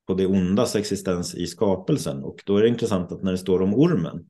[0.08, 2.24] på det ondas existens i skapelsen.
[2.24, 4.26] Och då är det intressant att när det står om ormen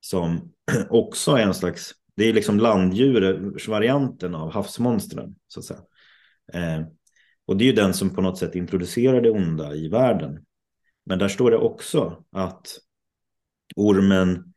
[0.00, 0.52] som
[0.90, 5.80] också är en slags, det är liksom landdjursvarianten av havsmonstren så att säga.
[6.52, 6.86] Eh,
[7.46, 10.44] och det är ju den som på något sätt introducerar det onda i världen.
[11.06, 12.78] Men där står det också att
[13.76, 14.53] ormen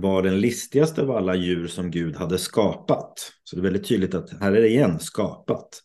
[0.00, 3.32] var den listigaste av alla djur som Gud hade skapat.
[3.44, 5.82] Så det är väldigt tydligt att här är det igen skapat.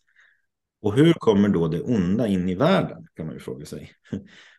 [0.82, 3.90] Och hur kommer då det onda in i världen kan man ju fråga sig.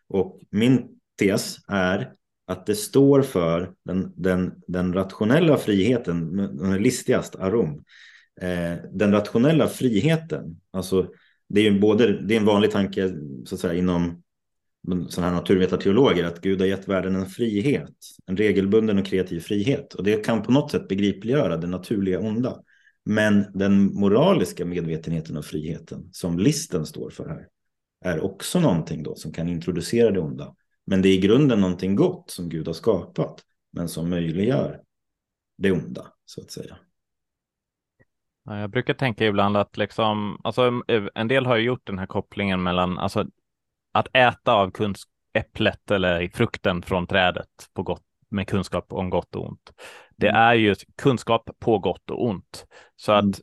[0.08, 0.88] Och min
[1.18, 2.12] tes är
[2.46, 7.84] att det står för den, den, den rationella friheten, den listigast, arom.
[8.40, 11.08] Eh, den rationella friheten, alltså
[11.48, 14.22] det är ju både, det är en vanlig tanke så att säga inom
[15.08, 17.94] sådana här naturvetarteologer att Gud har gett världen en frihet,
[18.26, 19.94] en regelbunden och kreativ frihet.
[19.94, 22.60] Och det kan på något sätt begripliggöra det naturliga onda.
[23.04, 27.48] Men den moraliska medvetenheten och friheten som listen står för här
[28.04, 30.54] är också någonting då som kan introducera det onda.
[30.86, 34.80] Men det är i grunden någonting gott som Gud har skapat, men som möjliggör
[35.58, 36.76] det onda, så att säga.
[38.44, 40.82] Jag brukar tänka ibland att liksom, alltså
[41.14, 43.26] en del har ju gjort den här kopplingen mellan, alltså
[43.94, 49.36] att äta av kunsk äpplet eller frukten från trädet på gott, med kunskap om gott
[49.36, 49.72] och ont.
[50.16, 50.40] Det Mm.
[50.40, 52.66] är ju kunskap på gott och ont.
[52.96, 53.34] Så att Mm.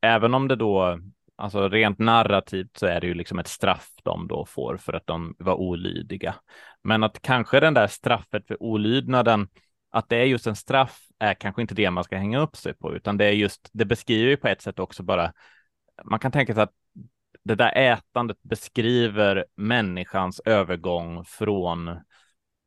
[0.00, 0.98] även om det då,
[1.36, 5.06] alltså rent narrativt så är det ju liksom ett straff de då får för att
[5.06, 6.34] de var olydiga.
[6.82, 9.48] Men att kanske den där straffet för olydnaden,
[9.90, 12.74] att det är just en straff är kanske inte det man ska hänga upp sig
[12.74, 15.32] på, utan det är just, det beskriver ju på ett sätt också bara,
[16.04, 16.72] man kan tänka sig att
[17.46, 22.00] det där ätandet beskriver människans övergång från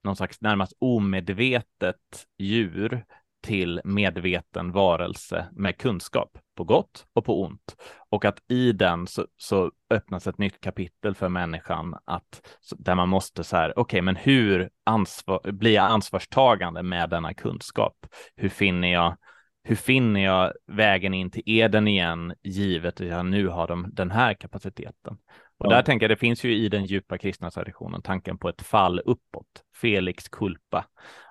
[0.03, 3.05] någon slags närmast omedvetet djur
[3.43, 7.75] till medveten varelse med kunskap på gott och på ont.
[8.09, 13.09] Och att i den så, så öppnas ett nytt kapitel för människan att där man
[13.09, 18.05] måste så här, okej, okay, men hur ansvar, blir jag ansvarstagande med denna kunskap?
[18.36, 19.17] Hur finner jag
[19.64, 24.12] hur finner jag vägen in till Eden igen, givet att jag nu har de, den
[24.12, 25.18] här kapaciteten?
[25.57, 25.70] Och ja.
[25.70, 28.99] där tänker jag, det finns ju i den djupa kristna traditionen tanken på ett fall
[28.99, 30.86] uppåt, Felix culpa.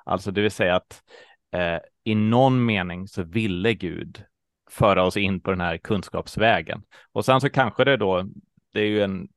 [0.04, 1.02] Alltså det vill säga att
[1.54, 4.24] eh, i någon mening så ville Gud
[4.70, 6.82] föra oss in på den här kunskapsvägen.
[7.12, 8.24] Och sen så kanske det då,
[8.72, 9.28] det är ju en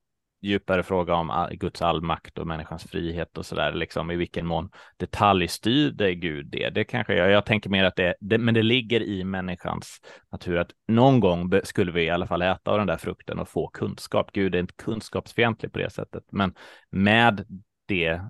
[0.42, 4.70] djupare fråga om Guds allmakt och människans frihet och så där, liksom i vilken mån
[4.98, 6.70] detaljstyrde Gud det?
[6.70, 10.58] Det kanske jag, jag tänker mer att det, det, men det ligger i människans natur
[10.58, 13.68] att någon gång skulle vi i alla fall äta av den där frukten och få
[13.68, 14.32] kunskap.
[14.32, 16.54] Gud är inte kunskapsfientlig på det sättet, men
[16.90, 17.46] med
[17.88, 18.22] det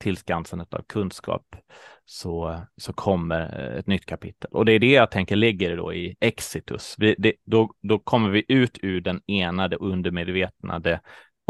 [0.00, 1.56] tillskansandet av kunskap
[2.04, 4.50] så, så kommer eh, ett nytt kapitel.
[4.52, 6.94] Och det är det jag tänker ligger då i exitus.
[6.98, 10.78] Vi, det, då, då kommer vi ut ur den ena, det undermedvetna,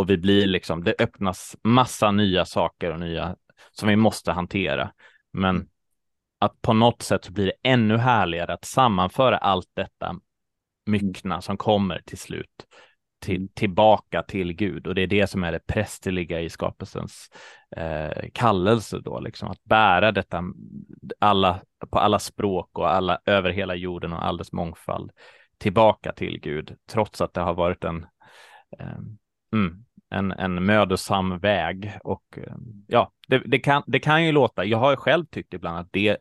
[0.00, 3.36] och vi blir liksom, det öppnas massa nya saker och nya
[3.72, 4.92] som vi måste hantera.
[5.32, 5.68] Men
[6.40, 10.16] att på något sätt så blir det ännu härligare att sammanföra allt detta
[10.86, 12.66] myckna som kommer till slut
[13.20, 14.86] till, tillbaka till Gud.
[14.86, 17.30] Och det är det som är det prästerliga i skapelsens
[17.76, 20.44] eh, kallelse då, liksom att bära detta
[21.18, 25.10] alla, på alla språk och alla över hela jorden och all dess mångfald
[25.58, 28.06] tillbaka till Gud, trots att det har varit en
[28.78, 28.98] eh,
[29.52, 32.38] mm, en, en mödosam väg och
[32.86, 36.16] ja, det, det, kan, det kan ju låta, jag har själv tyckt ibland att det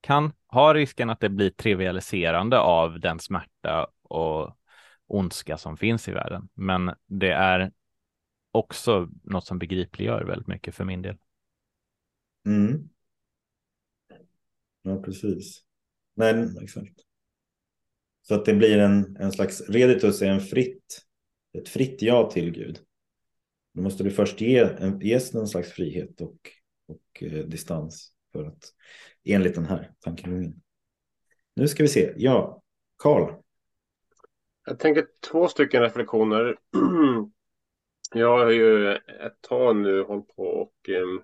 [0.00, 4.56] kan ha risken att det blir trivialiserande av den smärta och
[5.06, 6.48] ondska som finns i världen.
[6.54, 7.72] Men det är
[8.50, 11.16] också något som begripliggör väldigt mycket för min del.
[12.46, 12.88] Mm.
[14.82, 15.62] Ja, precis.
[16.14, 17.00] Nej, exakt.
[18.22, 21.02] Så att det blir en, en slags reditus är en fritt,
[21.58, 22.85] ett fritt ja till Gud.
[23.76, 26.36] Då måste du först ge, en, ges någon slags frihet och,
[26.88, 28.72] och eh, distans för att
[29.24, 30.62] enligt den här tankegången.
[31.56, 32.12] Nu ska vi se.
[32.16, 32.62] Ja,
[32.98, 33.32] Karl.
[34.66, 36.56] Jag tänker två stycken reflektioner.
[38.14, 41.22] Jag har ju ett tag nu hållit på och um,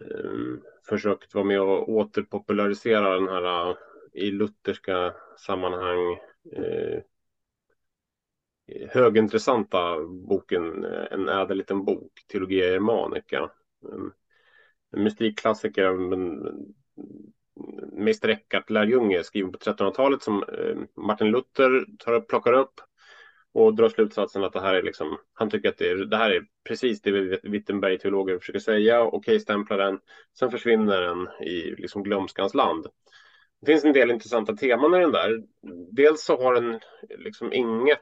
[0.00, 3.76] um, försökt vara med och återpopularisera den här uh,
[4.12, 6.18] i lutherska sammanhang
[6.58, 7.00] uh,
[8.90, 13.50] högintressanta boken eh, En ädel liten bok, Teologia Germanica.
[14.92, 16.52] En mystikklassiker, men eh,
[17.92, 22.80] Meister Eckhart Lärjunge skriven på 1300-talet som eh, Martin Luther tar, plockar upp
[23.52, 26.30] och drar slutsatsen att det här är liksom, han tycker att det, är, det här
[26.30, 29.98] är precis det Wittenberg-teologer försöker säga, okej-stämplar den,
[30.38, 32.86] sen försvinner den i liksom glömskans land.
[33.60, 35.42] Det finns en del intressanta teman i den där.
[35.92, 36.80] Dels så har den
[37.18, 38.00] liksom inget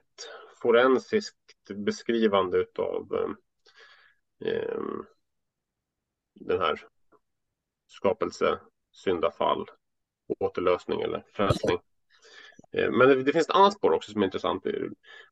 [0.67, 4.81] forensiskt beskrivande utav eh, eh,
[6.35, 6.81] den här
[7.87, 8.59] skapelse,
[8.93, 9.67] syndafall,
[10.39, 11.79] återlösning eller frälsning.
[12.73, 14.67] Eh, men det, det, finns ett annat spår också som är intressant.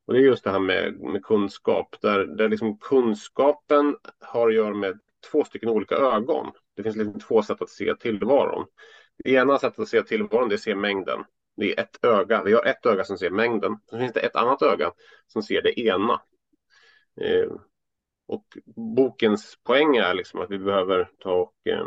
[0.04, 1.96] Och det är just det här med, med kunskap.
[2.00, 6.52] Där, där liksom kunskapen har att göra med två stycken olika ögon.
[6.76, 8.66] Det finns liksom två sätt att se tillvaron.
[9.24, 11.24] Det ena sättet att se tillvaron det är att se mängden.
[11.56, 12.42] Det är ett öga.
[12.42, 13.76] Vi har ett öga som ser mängden.
[13.90, 14.92] Sen finns det ett annat öga
[15.26, 16.22] som ser det ena.
[17.20, 17.52] Eh,
[18.26, 18.44] och
[18.76, 21.86] bokens poäng är liksom att vi behöver ta och eh,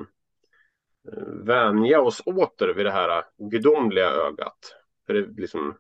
[1.46, 4.76] vänja oss åter vid det här gudomliga ögat.
[5.06, 5.78] För det, liksom,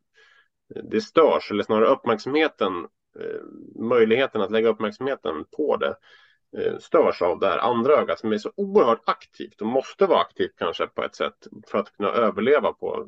[0.83, 2.73] det störs, eller snarare uppmärksamheten,
[3.19, 3.41] eh,
[3.75, 6.26] möjligheten att lägga uppmärksamheten på det Eh,
[6.57, 10.19] Eh, störs av det här andra ögat som är så oerhört aktivt och måste vara
[10.19, 13.07] aktivt kanske på ett sätt för att kunna överleva på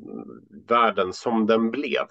[0.68, 2.06] världen som den blev.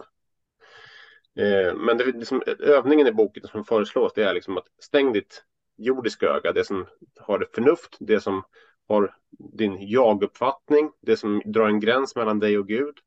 [1.35, 5.43] Eh, men det, liksom, övningen i boken som föreslås det är liksom att stäng ditt
[5.77, 6.85] jordiska öga, det som
[7.19, 8.43] har det förnuft, det som
[8.87, 12.97] har din jaguppfattning, det som drar en gräns mellan dig och Gud,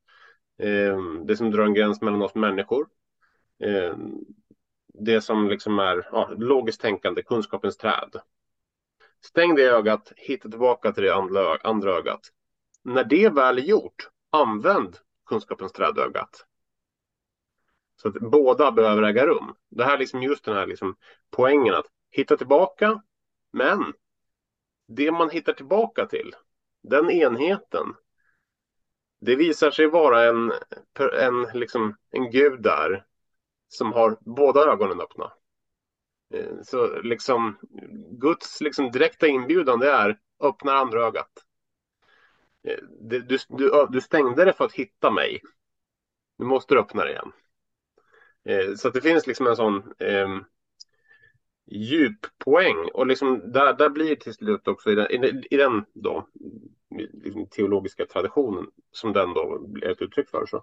[0.59, 2.87] eh, det som drar en gräns mellan oss människor
[4.93, 8.21] det som liksom är ja, logiskt tänkande, kunskapens träd.
[9.21, 12.21] Stäng det ögat, hitta tillbaka till det andra, andra ögat.
[12.83, 16.47] När det väl är gjort, använd kunskapens trädögat.
[17.97, 19.55] Så att båda behöver äga rum.
[19.69, 20.97] Det här är liksom just den här liksom
[21.31, 23.03] poängen att hitta tillbaka,
[23.53, 23.93] men
[24.89, 26.35] det man hittar tillbaka till,
[26.83, 27.95] den enheten,
[29.21, 30.53] det visar sig vara en,
[31.21, 33.07] en, liksom, en gud där
[33.73, 35.33] som har båda ögonen öppna.
[36.35, 37.59] Eh, så liksom
[38.11, 41.31] Guds liksom direkta inbjudan det är öppna andra ögat.
[42.63, 45.41] Eh, du, du, du stängde det för att hitta mig.
[46.39, 47.33] Nu måste du öppna det igen.
[48.45, 50.41] Eh, så att det finns liksom en sån eh,
[51.67, 55.07] djuppoäng och liksom där, där blir till slut också i den,
[55.51, 56.29] i den då,
[57.25, 60.63] liksom teologiska traditionen som den då blir ett uttryck för så,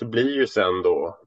[0.00, 1.18] så blir ju sen då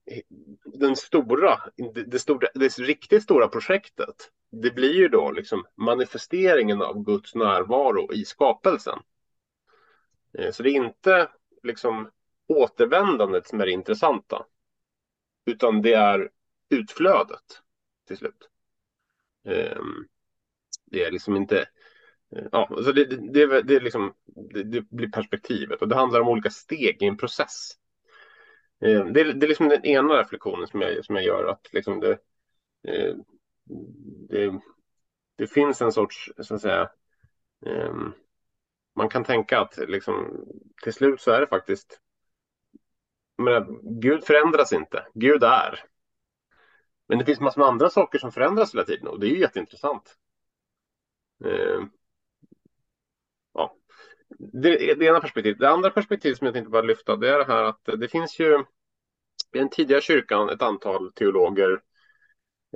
[0.64, 1.60] den stora,
[1.94, 7.36] det, det, stora, det riktigt stora projektet det blir ju då liksom manifesteringen av Guds
[7.36, 9.00] närvaro i skapelsen.
[10.38, 11.30] Eh, så det är inte
[11.64, 12.10] liksom
[12.48, 14.46] återvändandet som är det intressanta.
[15.46, 16.30] Utan det är
[16.70, 17.62] utflödet
[18.08, 18.50] till slut.
[19.46, 20.08] Ehm,
[20.86, 21.60] det är liksom inte...
[22.36, 26.22] Eh, ja, så det, det, det, är liksom, det, det, blir perspektivet och det handlar
[26.22, 27.72] om olika steg i en process.
[28.84, 31.46] Eh, det, det är liksom den ena reflektionen som jag, som jag gör.
[31.46, 32.12] att liksom det,
[32.88, 33.16] eh,
[34.30, 34.60] det,
[35.36, 36.90] det finns en sorts, så att säga,
[37.66, 38.14] ehm,
[38.96, 40.46] man kan tänka att liksom,
[40.84, 42.00] till slut så är det faktiskt
[43.38, 43.68] menar,
[44.02, 45.80] Gud förändras inte, Gud är.
[47.08, 49.40] Men det finns massor med andra saker som förändras hela tiden och det är ju
[49.40, 50.18] jätteintressant.
[51.46, 51.90] Ehm,
[54.40, 55.60] det är det ena perspektivet.
[55.60, 58.40] Det andra perspektivet som jag tänkte bara lyfta det är det här att det finns
[58.40, 58.64] ju
[59.54, 61.82] i den tidiga kyrkan ett antal teologer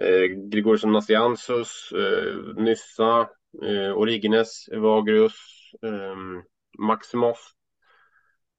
[0.01, 3.29] eh, Gregorius Nassiansus, eh, Nyssa,
[3.63, 5.33] eh, Origenes, Evagrius,
[5.81, 6.15] eh,
[6.79, 7.37] Maximus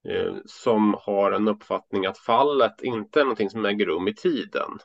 [0.09, 4.79] eh, som har en uppfattning att fallet inte är någonting som äger rum i tiden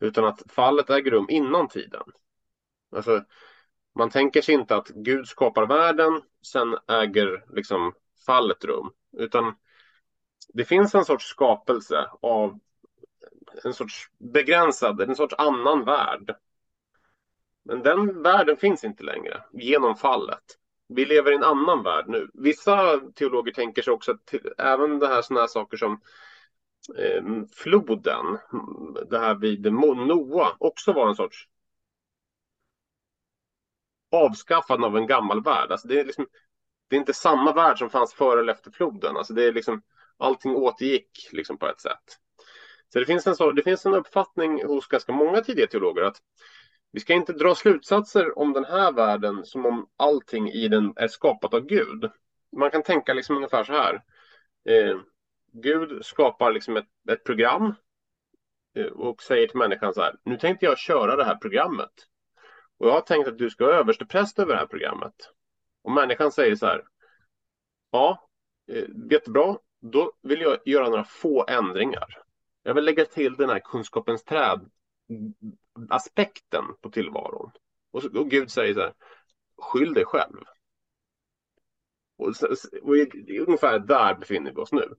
[0.00, 2.02] utan att fallet äger rum innan tiden.
[2.90, 3.24] Alltså,
[3.96, 7.92] man tänker sig inte att Gud skapar världen, sen äger liksom
[8.26, 9.54] fallet rum, utan
[10.48, 12.58] det finns en sorts skapelse av
[13.64, 16.34] en sorts begränsad, en sorts annan värld.
[17.64, 20.44] Men den världen finns inte längre genom fallet.
[20.88, 22.30] Vi lever i en annan värld nu.
[22.34, 26.00] Vissa teologer tänker sig också att även det här sådana här saker som
[26.98, 27.22] eh,
[27.56, 28.38] floden,
[29.10, 31.48] det här vid Noa, också var en sorts
[34.12, 35.70] avskaffande av en gammal värld.
[35.70, 36.26] Alltså det, är liksom,
[36.88, 39.16] det är inte samma värld som fanns före eller efter floden.
[39.16, 39.82] Alltså det är liksom,
[40.18, 42.18] allting återgick liksom på ett sätt.
[42.92, 46.16] Så det finns, en, det finns en uppfattning hos ganska många tidiga teologer att
[46.92, 51.08] vi ska inte dra slutsatser om den här världen som om allting i den är
[51.08, 52.10] skapat av Gud.
[52.56, 53.94] Man kan tänka liksom ungefär så här.
[54.68, 54.98] Eh,
[55.52, 57.74] Gud skapar liksom ett, ett program
[58.76, 60.14] eh, och säger till människan så här.
[60.24, 61.92] Nu tänkte jag köra det här programmet.
[62.78, 65.14] Och jag har tänkt att du ska vara överstepräst över det här programmet.
[65.82, 66.84] Och människan säger så här.
[67.90, 68.28] Ja,
[68.68, 69.58] eh, jättebra.
[69.80, 72.22] Då vill jag göra några få ändringar.
[72.62, 74.70] Jag vill lägga till den här kunskapens träd
[75.88, 77.50] aspekten på tillvaron.
[77.90, 78.92] Och, så, och Gud säger så här.
[79.58, 80.36] Skyll dig själv.
[82.18, 82.28] Och,
[82.82, 82.96] och,
[83.46, 84.96] ungefär där befinner vi oss nu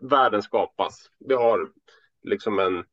[0.00, 1.10] världen skapas.
[1.18, 1.72] Vi har
[2.22, 2.84] liksom en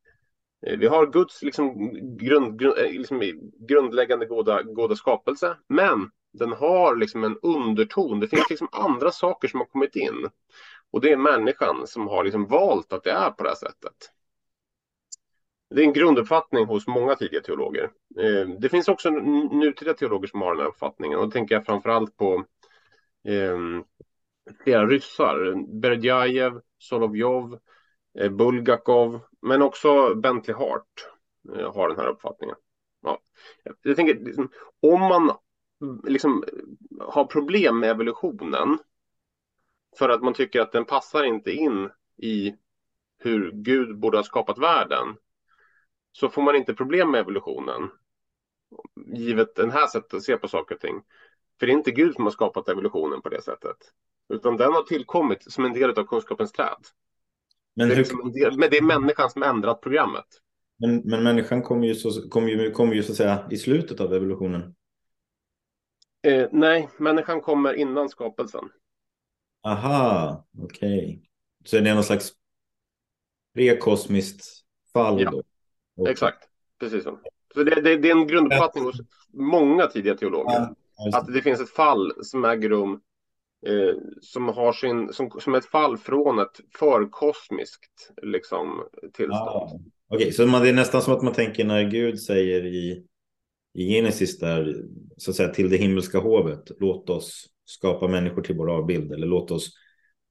[0.66, 6.52] Eh, vi har Guds liksom grund, grund, eh, liksom grundläggande goda, goda skapelse, men den
[6.52, 8.20] har liksom en underton.
[8.20, 10.28] Det finns liksom andra saker som har kommit in.
[10.90, 14.12] Och det är människan som har liksom valt att det är på det här sättet.
[15.74, 17.90] Det är en grunduppfattning hos många tidiga teologer.
[18.18, 21.18] Eh, det finns också nutida teologer som har den här uppfattningen.
[21.18, 22.44] Och då tänker jag framförallt på
[23.28, 23.84] ehm,
[24.64, 25.54] flera ryssar.
[25.80, 27.58] Berdjajev, Solovjov, eh,
[28.18, 31.08] Eh, Bulgakov, men också Bentley Hart
[31.54, 32.56] eh, har den här uppfattningen.
[33.02, 33.20] Ja.
[33.82, 34.50] Jag tänker, liksom,
[34.80, 35.30] om man
[35.82, 38.78] mm, liksom eh, har problem med evolutionen
[39.98, 42.54] för att man tycker att den passar inte in i
[43.18, 45.16] hur Gud borde ha skapat världen
[46.12, 47.90] så får man inte problem med evolutionen
[49.06, 51.02] givet den här sättet att se på saker och ting.
[51.58, 53.76] För det är inte Gud som har skapat evolutionen på det sättet.
[54.28, 56.86] Utan den har tillkommit som en del av kunskapens träd.
[57.78, 60.24] Men, det är, liksom det är människan som ändrat programmet.
[60.78, 64.00] Men, men människan kommer ju, så, kom ju, kom ju så att säga i slutet
[64.00, 64.74] av evolutionen.
[66.22, 68.64] Eh, nej, människan kommer innan skapelsen.
[69.66, 71.04] Aha, okej.
[71.04, 71.20] Okay.
[71.64, 72.32] Så det är någon slags
[73.54, 74.46] prekosmiskt
[74.92, 75.42] fall ja, då?
[75.96, 76.12] Okay.
[76.12, 76.48] Exakt,
[76.80, 77.18] precis så.
[77.54, 79.00] Så det, det, det, är en grunduppfattning hos
[79.32, 80.52] många tidiga teologer.
[80.96, 83.00] Ja, att det finns ett fall som äger rum
[83.66, 88.82] eh, som har sin, som, som ett fall från ett förkosmiskt liksom,
[89.12, 89.48] tillstånd.
[89.48, 89.80] Ah,
[90.10, 93.04] Okej, okay, så man, det är nästan som att man tänker när Gud säger i,
[93.74, 94.84] i Genesis där,
[95.16, 99.26] så att säga till det himmelska hovet, låt oss skapa människor till vår avbild, eller
[99.26, 99.70] låt oss,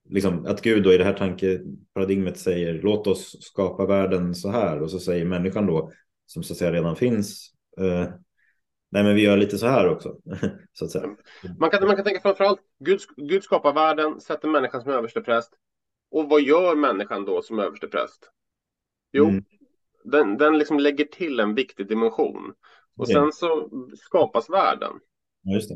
[0.09, 4.81] liksom, att Gud då i det här tankeparadigmet säger, låt oss skapa världen så här,
[4.81, 5.91] och så säger människan då,
[6.25, 8.07] som så att säga redan finns, eh,
[8.91, 10.15] Nej, men vi gör lite så här också.
[10.73, 11.07] så att säga.
[11.59, 15.51] Man, kan, man kan tänka framförallt, Gud, Gud skapar världen, sätter människan som överstepräst.
[16.11, 18.29] Och vad gör människan då som överstepräst?
[19.11, 19.43] Jo, Mm.
[20.03, 22.53] den, den liksom lägger till en viktig dimension.
[22.97, 23.13] Och Ja.
[23.13, 24.93] sen så skapas världen.
[25.41, 25.75] Ja, just det.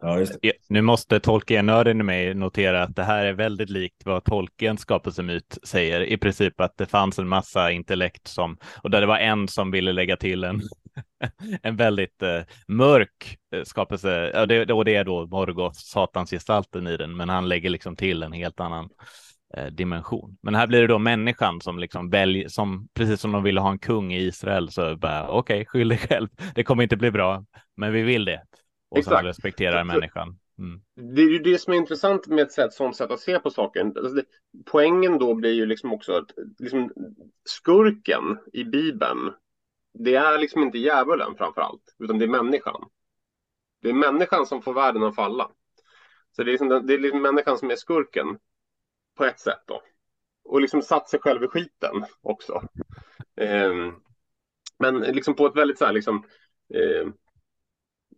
[0.00, 0.52] Ja, just det.
[0.68, 5.58] Nu måste Tolkien-nörden i mig notera att det här är väldigt likt vad Tolkiens skapelsemyt
[5.62, 6.00] säger.
[6.00, 9.70] I princip att det fanns en massa intellekt som, och där det var en som
[9.70, 10.60] ville lägga till en,
[11.62, 14.30] en väldigt eh, mörk eh, skapelse.
[14.34, 18.22] Ja, det, och det är då Morgoth, satansgestalten i den, men han lägger liksom till
[18.22, 18.88] en helt annan
[19.56, 20.36] eh, dimension.
[20.42, 23.70] Men här blir det då människan som liksom väljer, som precis som de ville ha
[23.70, 26.28] en kung i Israel, så bara okej, okay, skyll dig själv.
[26.54, 27.44] Det kommer inte bli bra,
[27.76, 28.42] men vi vill det.
[28.90, 29.26] Och sen Exakt.
[29.26, 30.38] respekterar Så- människan.
[30.58, 30.80] Mm.
[31.14, 33.50] Det är ju det som är intressant med ett sätt, sånt sätt att se på
[33.50, 33.86] saken.
[33.86, 34.24] Alltså det,
[34.64, 36.92] poängen då blir ju liksom också att liksom,
[37.44, 39.32] skurken i Bibeln,
[39.94, 42.90] det är liksom inte djävulen framför allt, utan det är människan.
[43.82, 45.50] Det är människan som får världen att falla.
[46.36, 48.38] Så det är, liksom, det är liksom människan som är skurken
[49.16, 49.82] på ett sätt då.
[50.44, 52.62] Och liksom satt sig själv i skiten också.
[53.36, 53.74] Eh,
[54.78, 56.24] men liksom på ett väldigt så här liksom
[56.74, 57.08] eh,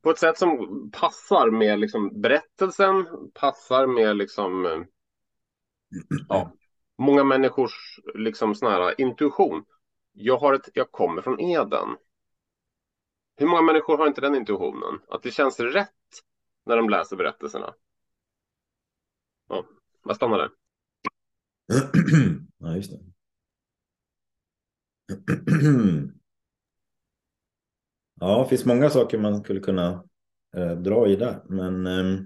[0.02, 4.80] på ett sätt som passar med liksom berättelsen, passar med liksom eh,
[6.28, 6.52] ja,
[6.98, 9.64] många människors liksom sån här intuition.
[10.18, 11.96] Jag, har ett, jag kommer från Eden.
[13.36, 15.00] Hur många människor har inte den intuitionen?
[15.08, 15.90] Att det känns rätt
[16.66, 17.74] när de läser berättelserna.
[19.48, 19.64] Ja,
[20.04, 20.50] jag stannar där.
[22.58, 22.98] Ja, just det.
[28.20, 30.04] Ja, det finns många saker man skulle kunna
[30.56, 32.20] eh, dra i där, men eh,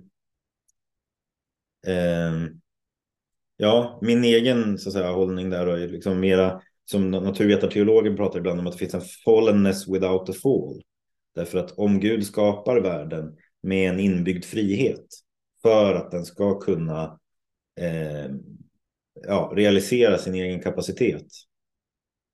[1.87, 2.33] eh,
[3.57, 8.39] ja, min egen så att säga, hållning där då är liksom mera som naturvetarteologen pratar
[8.39, 10.83] ibland om att det finns en fallenness without a fall.
[11.35, 15.07] Därför att om Gud skapar världen med en inbyggd frihet
[15.63, 17.21] för att den ska kunna
[17.81, 18.31] eh,
[19.27, 21.27] ja, realisera sin egen kapacitet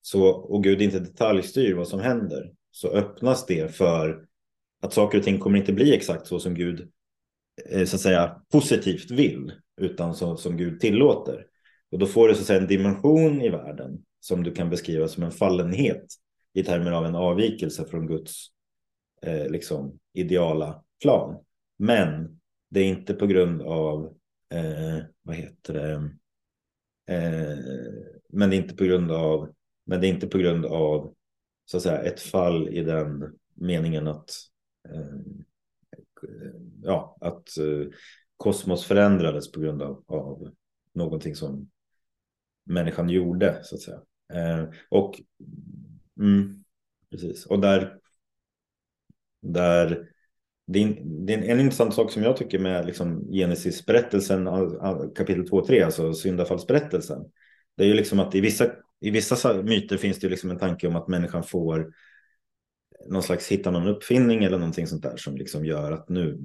[0.02, 4.26] så, och Gud inte detaljstyr vad som händer så öppnas det för
[4.82, 6.88] att saker och ting kommer inte bli exakt så som Gud
[7.70, 11.46] eh, så att säga positivt vill utan så, som Gud tillåter.
[11.90, 15.08] Och då får det så att säga en dimension i världen som du kan beskriva
[15.08, 16.06] som en fallenhet
[16.52, 18.46] i termer av en avvikelse från Guds
[19.22, 21.44] eh, liksom ideala plan.
[21.78, 24.16] Men det är inte på grund av
[24.50, 25.92] eh, vad heter det?
[27.14, 27.58] Eh,
[28.28, 29.54] men det är inte på grund av
[29.84, 31.14] men det är inte på grund av
[31.64, 34.30] så att säga ett fall i den meningen att
[34.88, 35.20] eh,
[36.82, 37.92] ja, att eh,
[38.36, 40.54] kosmos förändrades på grund av, av
[40.92, 41.70] någonting som
[42.64, 44.00] människan gjorde så att säga.
[44.34, 45.20] Eh, och
[46.20, 46.64] mm,
[47.10, 47.98] precis och där
[49.42, 50.08] där
[50.66, 54.48] det är, det är en intressant sak som jag tycker med liksom Genesis-berättelsen,
[55.16, 57.22] kapitel 2 och 3, alltså syndafallsberättelsen.
[57.76, 58.66] Det är ju liksom att i vissa,
[59.00, 61.92] i vissa myter finns det ju liksom en tanke om att människan får
[63.08, 66.38] någon slags hitta någon uppfinning eller någonting sånt där som liksom gör att nu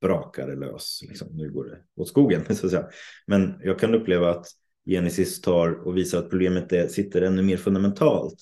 [0.00, 1.00] brakar det lös.
[1.08, 2.44] Liksom, nu går det åt skogen.
[2.54, 2.88] Så att säga.
[3.26, 4.46] Men jag kan uppleva att
[4.86, 8.36] Genesis tar och visar att problemet är, sitter ännu mer fundamentalt.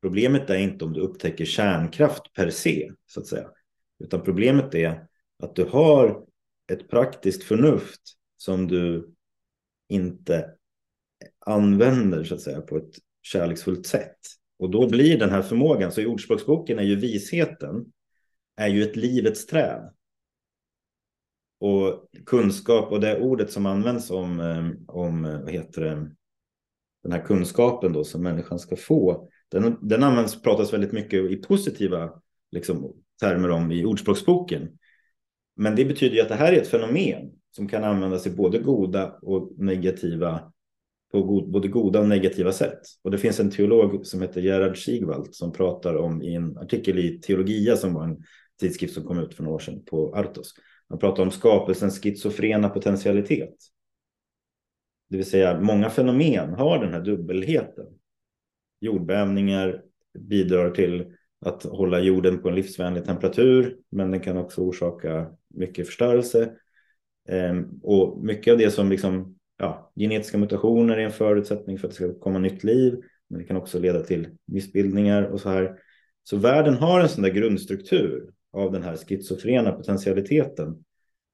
[0.00, 3.48] Problemet är inte om du upptäcker kärnkraft per se, så att säga.
[4.04, 5.06] Utan problemet är
[5.42, 6.24] att du har
[6.72, 8.00] ett praktiskt förnuft
[8.36, 9.12] som du
[9.88, 10.50] inte
[11.46, 14.18] använder så att säga på ett kärleksfullt sätt.
[14.58, 17.84] Och då blir den här förmågan, så i Ordspråksboken är ju visheten
[18.56, 19.92] är ju ett livets träd.
[21.62, 26.10] Och kunskap och det ordet som används om, eh, om eh, vad heter det,
[27.02, 31.36] den här kunskapen då som människan ska få, den, den används, pratas väldigt mycket i
[31.36, 32.10] positiva
[32.50, 34.68] liksom, termer om i Ordspråksboken.
[35.56, 38.58] Men det betyder ju att det här är ett fenomen som kan användas i både
[38.58, 40.52] goda och negativa
[41.12, 42.80] på god, både goda och negativa sätt.
[43.02, 46.98] Och det finns en teolog som heter Gerhard Sigvald som pratar om i en artikel
[46.98, 48.24] i Teologia som var en
[48.60, 50.54] tidskrift som kom ut för några år sedan på Artos.
[50.92, 53.54] Han pratar om skapelsens schizofrena potentialitet.
[55.10, 57.86] Det vill säga många fenomen har den här dubbelheten.
[58.80, 59.82] Jordbävningar
[60.18, 65.86] bidrar till att hålla jorden på en livsvänlig temperatur, men den kan också orsaka mycket
[65.86, 66.52] förstörelse.
[67.28, 71.90] Ehm, och mycket av det som liksom, ja, genetiska mutationer är en förutsättning för att
[71.90, 75.78] det ska komma nytt liv, men det kan också leda till missbildningar och så här.
[76.22, 80.84] Så världen har en sån där grundstruktur av den här schizofrena potentialiteten.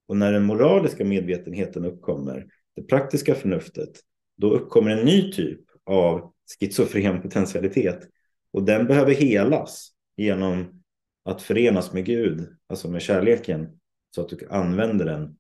[0.08, 2.46] Och när den moraliska medvetenheten uppkommer,
[2.76, 4.00] det praktiska förnuftet,
[4.36, 8.08] då uppkommer en ny typ av schizofren potentialitet.
[8.52, 10.82] Och den behöver helas genom
[11.24, 13.78] att förenas med Gud, alltså med kärleken,
[14.14, 15.36] så att du använder den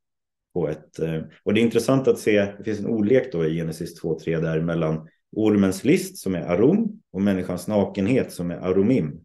[0.54, 0.98] på ett...
[0.98, 4.40] Eh, och det är intressant att se, det finns en ordlek då i Genesis 2.3
[4.40, 9.20] där mellan ormens list som är arom och människans nakenhet som är aromim.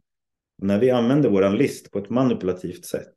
[0.58, 3.16] När vi använder vår list på ett manipulativt sätt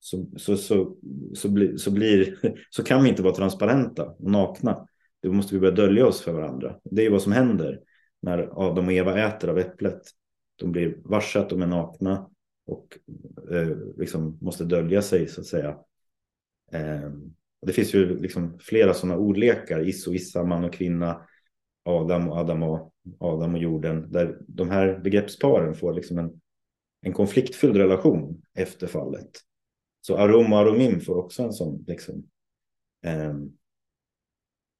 [0.00, 0.96] så, så, så,
[1.34, 2.38] så, bli, så, blir,
[2.70, 4.86] så kan vi inte vara transparenta och nakna.
[5.22, 6.76] Då måste vi börja dölja oss för varandra.
[6.84, 7.80] Det är vad som händer
[8.22, 10.02] när Adam och Eva äter av äpplet.
[10.56, 12.30] De blir varse att de är nakna
[12.66, 12.98] och
[13.50, 15.76] eh, liksom måste dölja sig så att säga.
[16.72, 17.10] Eh,
[17.66, 21.26] det finns ju liksom flera sådana ordlekar, is och issa, man och kvinna,
[21.84, 26.40] Adam och Adam och Adam och jorden, där de här begreppsparen får liksom en,
[27.00, 29.30] en konfliktfylld relation efter fallet.
[30.00, 32.30] Så arom och aromim får också en sån liksom,
[33.04, 33.34] eh,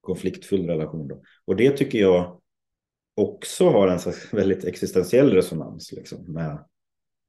[0.01, 1.09] konfliktfylld relation.
[1.09, 1.22] Då.
[1.44, 2.40] Och det tycker jag
[3.14, 6.64] också har en slags väldigt existentiell resonans liksom, med,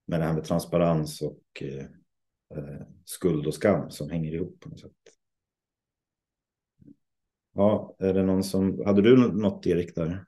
[0.08, 1.86] med det här med transparens och eh,
[2.58, 4.92] eh, skuld och skam som hänger ihop på något sätt.
[7.54, 10.26] Ja, är det någon som, hade du något Erik där?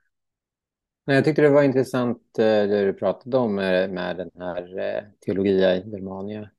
[1.06, 4.78] Nej, jag tyckte det var intressant eh, det du pratade om med, med den här
[4.80, 6.50] eh, teologia i Germania.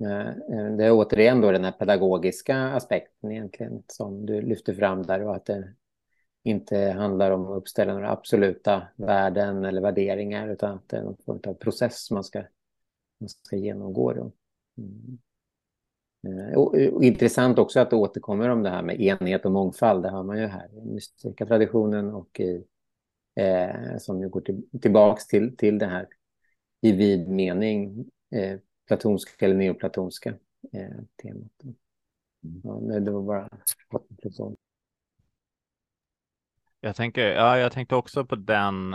[0.00, 5.02] Eh, eh, det är återigen då den här pedagogiska aspekten egentligen som du lyfter fram
[5.02, 5.74] där och att det
[6.42, 11.16] inte handlar om att uppställa några absoluta värden eller värderingar utan att det är någon
[11.16, 12.42] form av process man ska,
[13.20, 14.12] man ska genomgå.
[14.12, 14.32] Då.
[14.78, 15.18] Mm.
[16.28, 20.02] Eh, och, och, intressant också att det återkommer om det här med enhet och mångfald.
[20.02, 22.64] Det har man ju här i den mystiska traditionen och i,
[23.36, 26.06] eh, som ju går till, tillbaks till, till det här
[26.80, 30.28] i vid mening eh, platonska eller neoplatonska
[30.72, 31.52] eh, temat.
[32.44, 32.60] Mm.
[32.64, 33.48] Ja, det var bara
[36.80, 38.94] jag tänker, ja, jag tänkte också på den,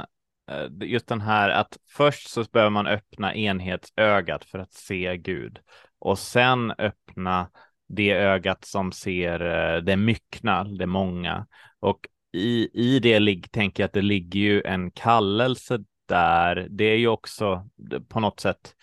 [0.51, 5.59] eh, just den här att först så behöver man öppna enhetsögat för att se Gud
[5.99, 7.51] och sen öppna
[7.87, 9.41] det ögat som ser
[9.75, 11.47] eh, det myckna, det många.
[11.79, 16.67] Och i, i det tänker jag att det ligger ju en kallelse där.
[16.69, 17.69] Det är ju också
[18.09, 18.75] på något sätt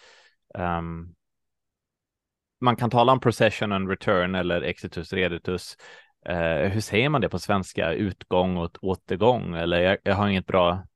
[0.54, 1.14] um,
[2.60, 5.76] man kan tala om procession and return eller exitus reditus.
[6.28, 7.92] Uh, hur säger man det på svenska?
[7.92, 9.54] Utgång och återgång?
[9.54, 10.86] Eller jag, jag har inget bra.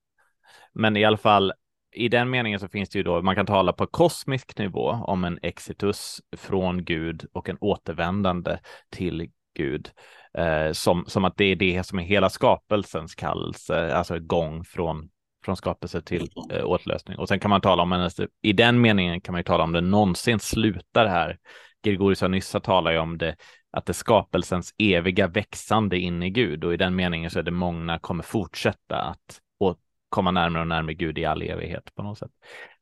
[0.73, 1.53] Men i alla fall
[1.93, 5.25] i den meningen så finns det ju då, man kan tala på kosmisk nivå om
[5.25, 8.59] en exitus från Gud och en återvändande
[8.91, 9.91] till Gud.
[10.39, 15.09] Eh, som, som att det är det som är hela skapelsens kallelse, alltså gång från,
[15.45, 17.19] från skapelse till eh, återlösning.
[17.19, 18.11] Och sen kan man tala om, en,
[18.43, 21.39] i den meningen kan man ju tala om det någonsin slutar här.
[21.85, 23.37] Gregorius av Nyssa talar ju om det,
[23.71, 27.43] att det är skapelsens eviga växande in i Gud och i den meningen så är
[27.43, 29.41] det många kommer fortsätta att
[30.13, 32.31] komma närmare och närmare Gud i all evighet på något sätt.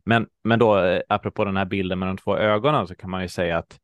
[0.04, 3.22] Men, men då, eh, apropå den här bilden med de två ögonen, så kan man
[3.22, 3.78] ju säga att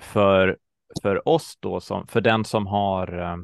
[0.00, 0.58] för,
[1.02, 3.36] för oss då, som, för den som har, eh,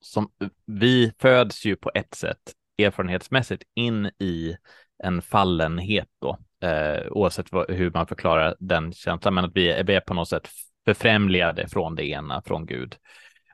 [0.00, 0.30] som,
[0.66, 4.56] vi föds ju på ett sätt erfarenhetsmässigt in i
[5.02, 6.38] en fallenhet då,
[6.68, 10.14] eh, oavsett vad, hur man förklarar den känslan, men att vi är, vi är på
[10.14, 10.48] något sätt
[10.84, 12.96] förfrämligade från det ena, från Gud.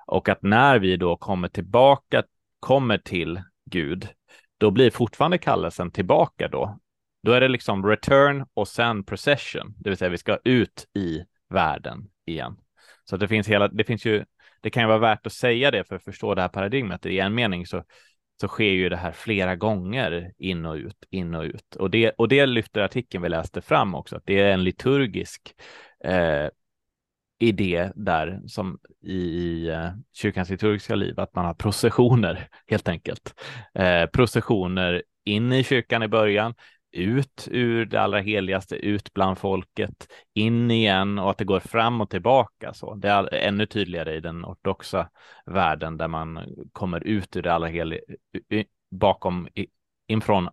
[0.06, 2.22] Och att när vi då kommer tillbaka,
[2.60, 4.08] kommer till Gud,
[4.58, 6.78] då blir fortfarande kallelsen tillbaka då.
[7.22, 11.24] Då är det liksom return och sen procession, det vill säga vi ska ut i
[11.48, 12.56] världen igen.
[13.10, 14.24] Så det finns hela, det finns ju,
[14.60, 17.06] det kan ju vara värt att säga det för att förstå det här paradigmet.
[17.06, 17.84] I en mening så,
[18.40, 21.76] så sker ju det här flera gånger in och ut, in och ut.
[21.76, 25.54] Och det, och det lyfter artikeln vi läste fram också, att det är en liturgisk
[26.04, 26.48] eh,
[27.38, 33.34] idé där som i, i eh, kyrkans liturgiska liv, att man har processioner helt enkelt.
[33.74, 36.54] Eh, processioner in i kyrkan i början,
[36.96, 42.00] ut ur det allra heligaste, ut bland folket, in igen och att det går fram
[42.00, 42.74] och tillbaka.
[42.74, 42.94] Så.
[42.94, 45.08] Det är ännu tydligare i den ortodoxa
[45.46, 46.40] världen där man
[46.72, 48.00] kommer ut ur det allra heliga,
[48.90, 49.48] bakom,
[50.06, 50.48] infrån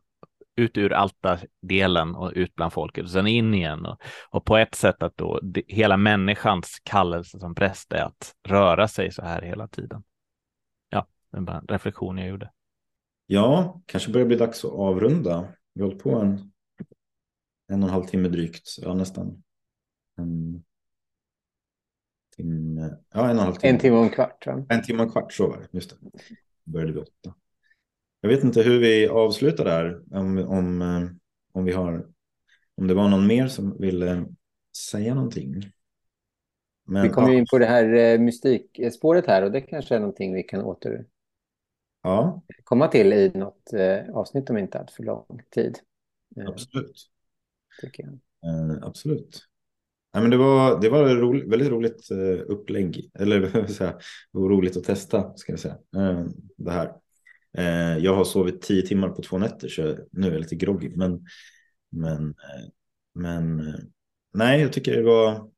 [0.55, 3.85] ut ur altardelen och ut bland folket och sen in igen.
[3.85, 8.35] Och, och på ett sätt att då det, hela människans kallelse som präst är att
[8.47, 10.03] röra sig så här hela tiden.
[10.89, 12.51] Ja, det var en reflektion jag gjorde.
[13.27, 15.47] Ja, kanske börjar bli dags att avrunda.
[15.73, 16.51] Vi har hållit på en,
[17.67, 19.43] en och en halv timme drygt, ja nästan.
[20.17, 20.63] En
[22.35, 23.73] timme, ja en och en halv timme.
[23.73, 24.45] En timme och en kvart.
[24.45, 24.65] Va?
[24.69, 25.67] En timme och en kvart, så var det.
[25.71, 25.95] Just det.
[26.63, 27.35] Började vi åtta.
[28.21, 30.01] Jag vet inte hur vi avslutar där.
[30.11, 31.09] Om, om, eh,
[31.53, 32.07] om, vi har,
[32.75, 34.25] om det var någon mer som ville
[34.91, 35.71] säga någonting.
[36.85, 37.37] Men, vi kommer ja.
[37.37, 41.05] in på det här eh, mystikspåret här och det kanske är någonting vi kan åter
[42.03, 42.43] ja.
[42.63, 45.80] komma till i något eh, avsnitt om inte allt för lång tid.
[46.47, 47.09] Absolut.
[47.81, 48.13] Tycker jag.
[48.13, 49.47] Eh, absolut.
[50.13, 53.11] Ja, men det var, det var ro, väldigt roligt uh, upplägg.
[53.13, 53.91] Eller säga,
[54.31, 55.77] det var roligt att testa, ska jag säga.
[55.97, 56.27] Uh,
[56.57, 56.88] det här.
[57.57, 60.89] Uh, jag har sovit tio timmar på två nätter, så nu är jag lite groggy.
[60.95, 61.25] Men,
[61.91, 62.35] men,
[63.13, 63.63] men
[64.34, 65.49] nej, jag tycker det var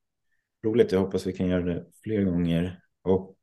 [0.66, 0.92] roligt.
[0.92, 2.80] Jag hoppas vi kan göra det fler gånger.
[3.04, 3.36] Och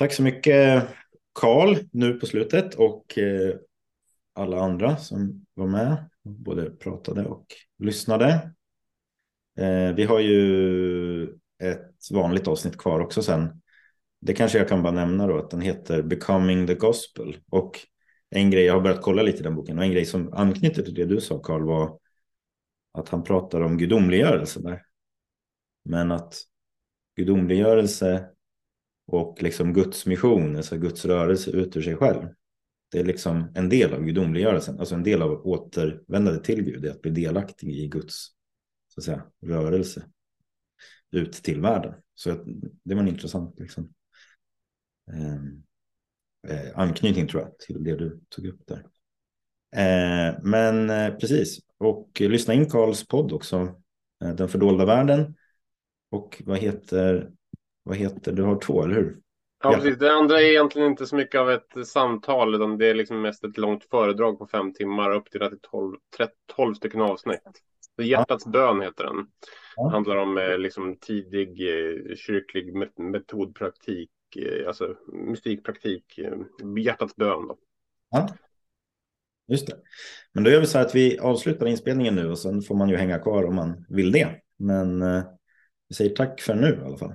[0.00, 0.88] tack så mycket
[1.32, 3.54] Karl nu på slutet och eh,
[4.32, 7.46] alla andra som var med, både pratade och
[7.78, 8.52] lyssnade.
[9.58, 11.24] Eh, vi har ju
[11.62, 13.62] ett vanligt avsnitt kvar också sen.
[14.20, 17.36] Det kanske jag kan bara nämna då att den heter Becoming the Gospel.
[17.50, 17.78] Och
[18.30, 20.82] en grej, jag har börjat kolla lite i den boken och en grej som anknyter
[20.82, 21.98] till det du sa Karl var
[22.92, 24.82] att han pratar om gudomliggörelse där.
[25.84, 26.34] Men att
[27.16, 28.30] gudomliggörelse
[29.10, 32.28] och liksom Guds mission, alltså Guds rörelse ut ur sig själv.
[32.92, 36.90] Det är liksom en del av gudomliggörelsen, alltså en del av återvändandet till Gud, är
[36.90, 38.26] att bli delaktig i Guds
[38.88, 40.02] så att säga, rörelse
[41.10, 41.94] ut till världen.
[42.14, 42.30] Så
[42.84, 43.92] det var en intressant liksom,
[45.12, 45.62] ehm,
[46.48, 48.86] eh, anknytning tror jag till det du tog upp där.
[49.76, 53.80] Eh, men eh, precis, och lyssna in Karls podd också,
[54.24, 55.34] eh, Den fördolda världen.
[56.10, 57.30] Och vad heter,
[57.90, 59.16] vad heter, du har två, eller hur?
[59.62, 59.98] Ja, precis.
[59.98, 63.44] Det andra är egentligen inte så mycket av ett samtal, utan det är liksom mest
[63.44, 65.96] ett långt föredrag på fem timmar, uppdelat i 12,
[66.56, 67.42] 12 stycken avsnitt.
[68.02, 69.26] Hjärtats bön heter den.
[69.76, 69.88] Ja.
[69.88, 76.18] handlar om eh, liksom, tidig eh, kyrklig metodpraktik, eh, alltså mystikpraktik,
[76.78, 77.48] hjärtats bön.
[77.48, 77.58] Då.
[78.10, 78.28] Ja.
[79.48, 79.76] Just det.
[80.32, 82.88] Men då gör vi så här att vi avslutar inspelningen nu och sen får man
[82.88, 84.28] ju hänga kvar om man vill det.
[84.56, 85.00] Men
[85.88, 87.14] vi säger tack för nu i alla fall.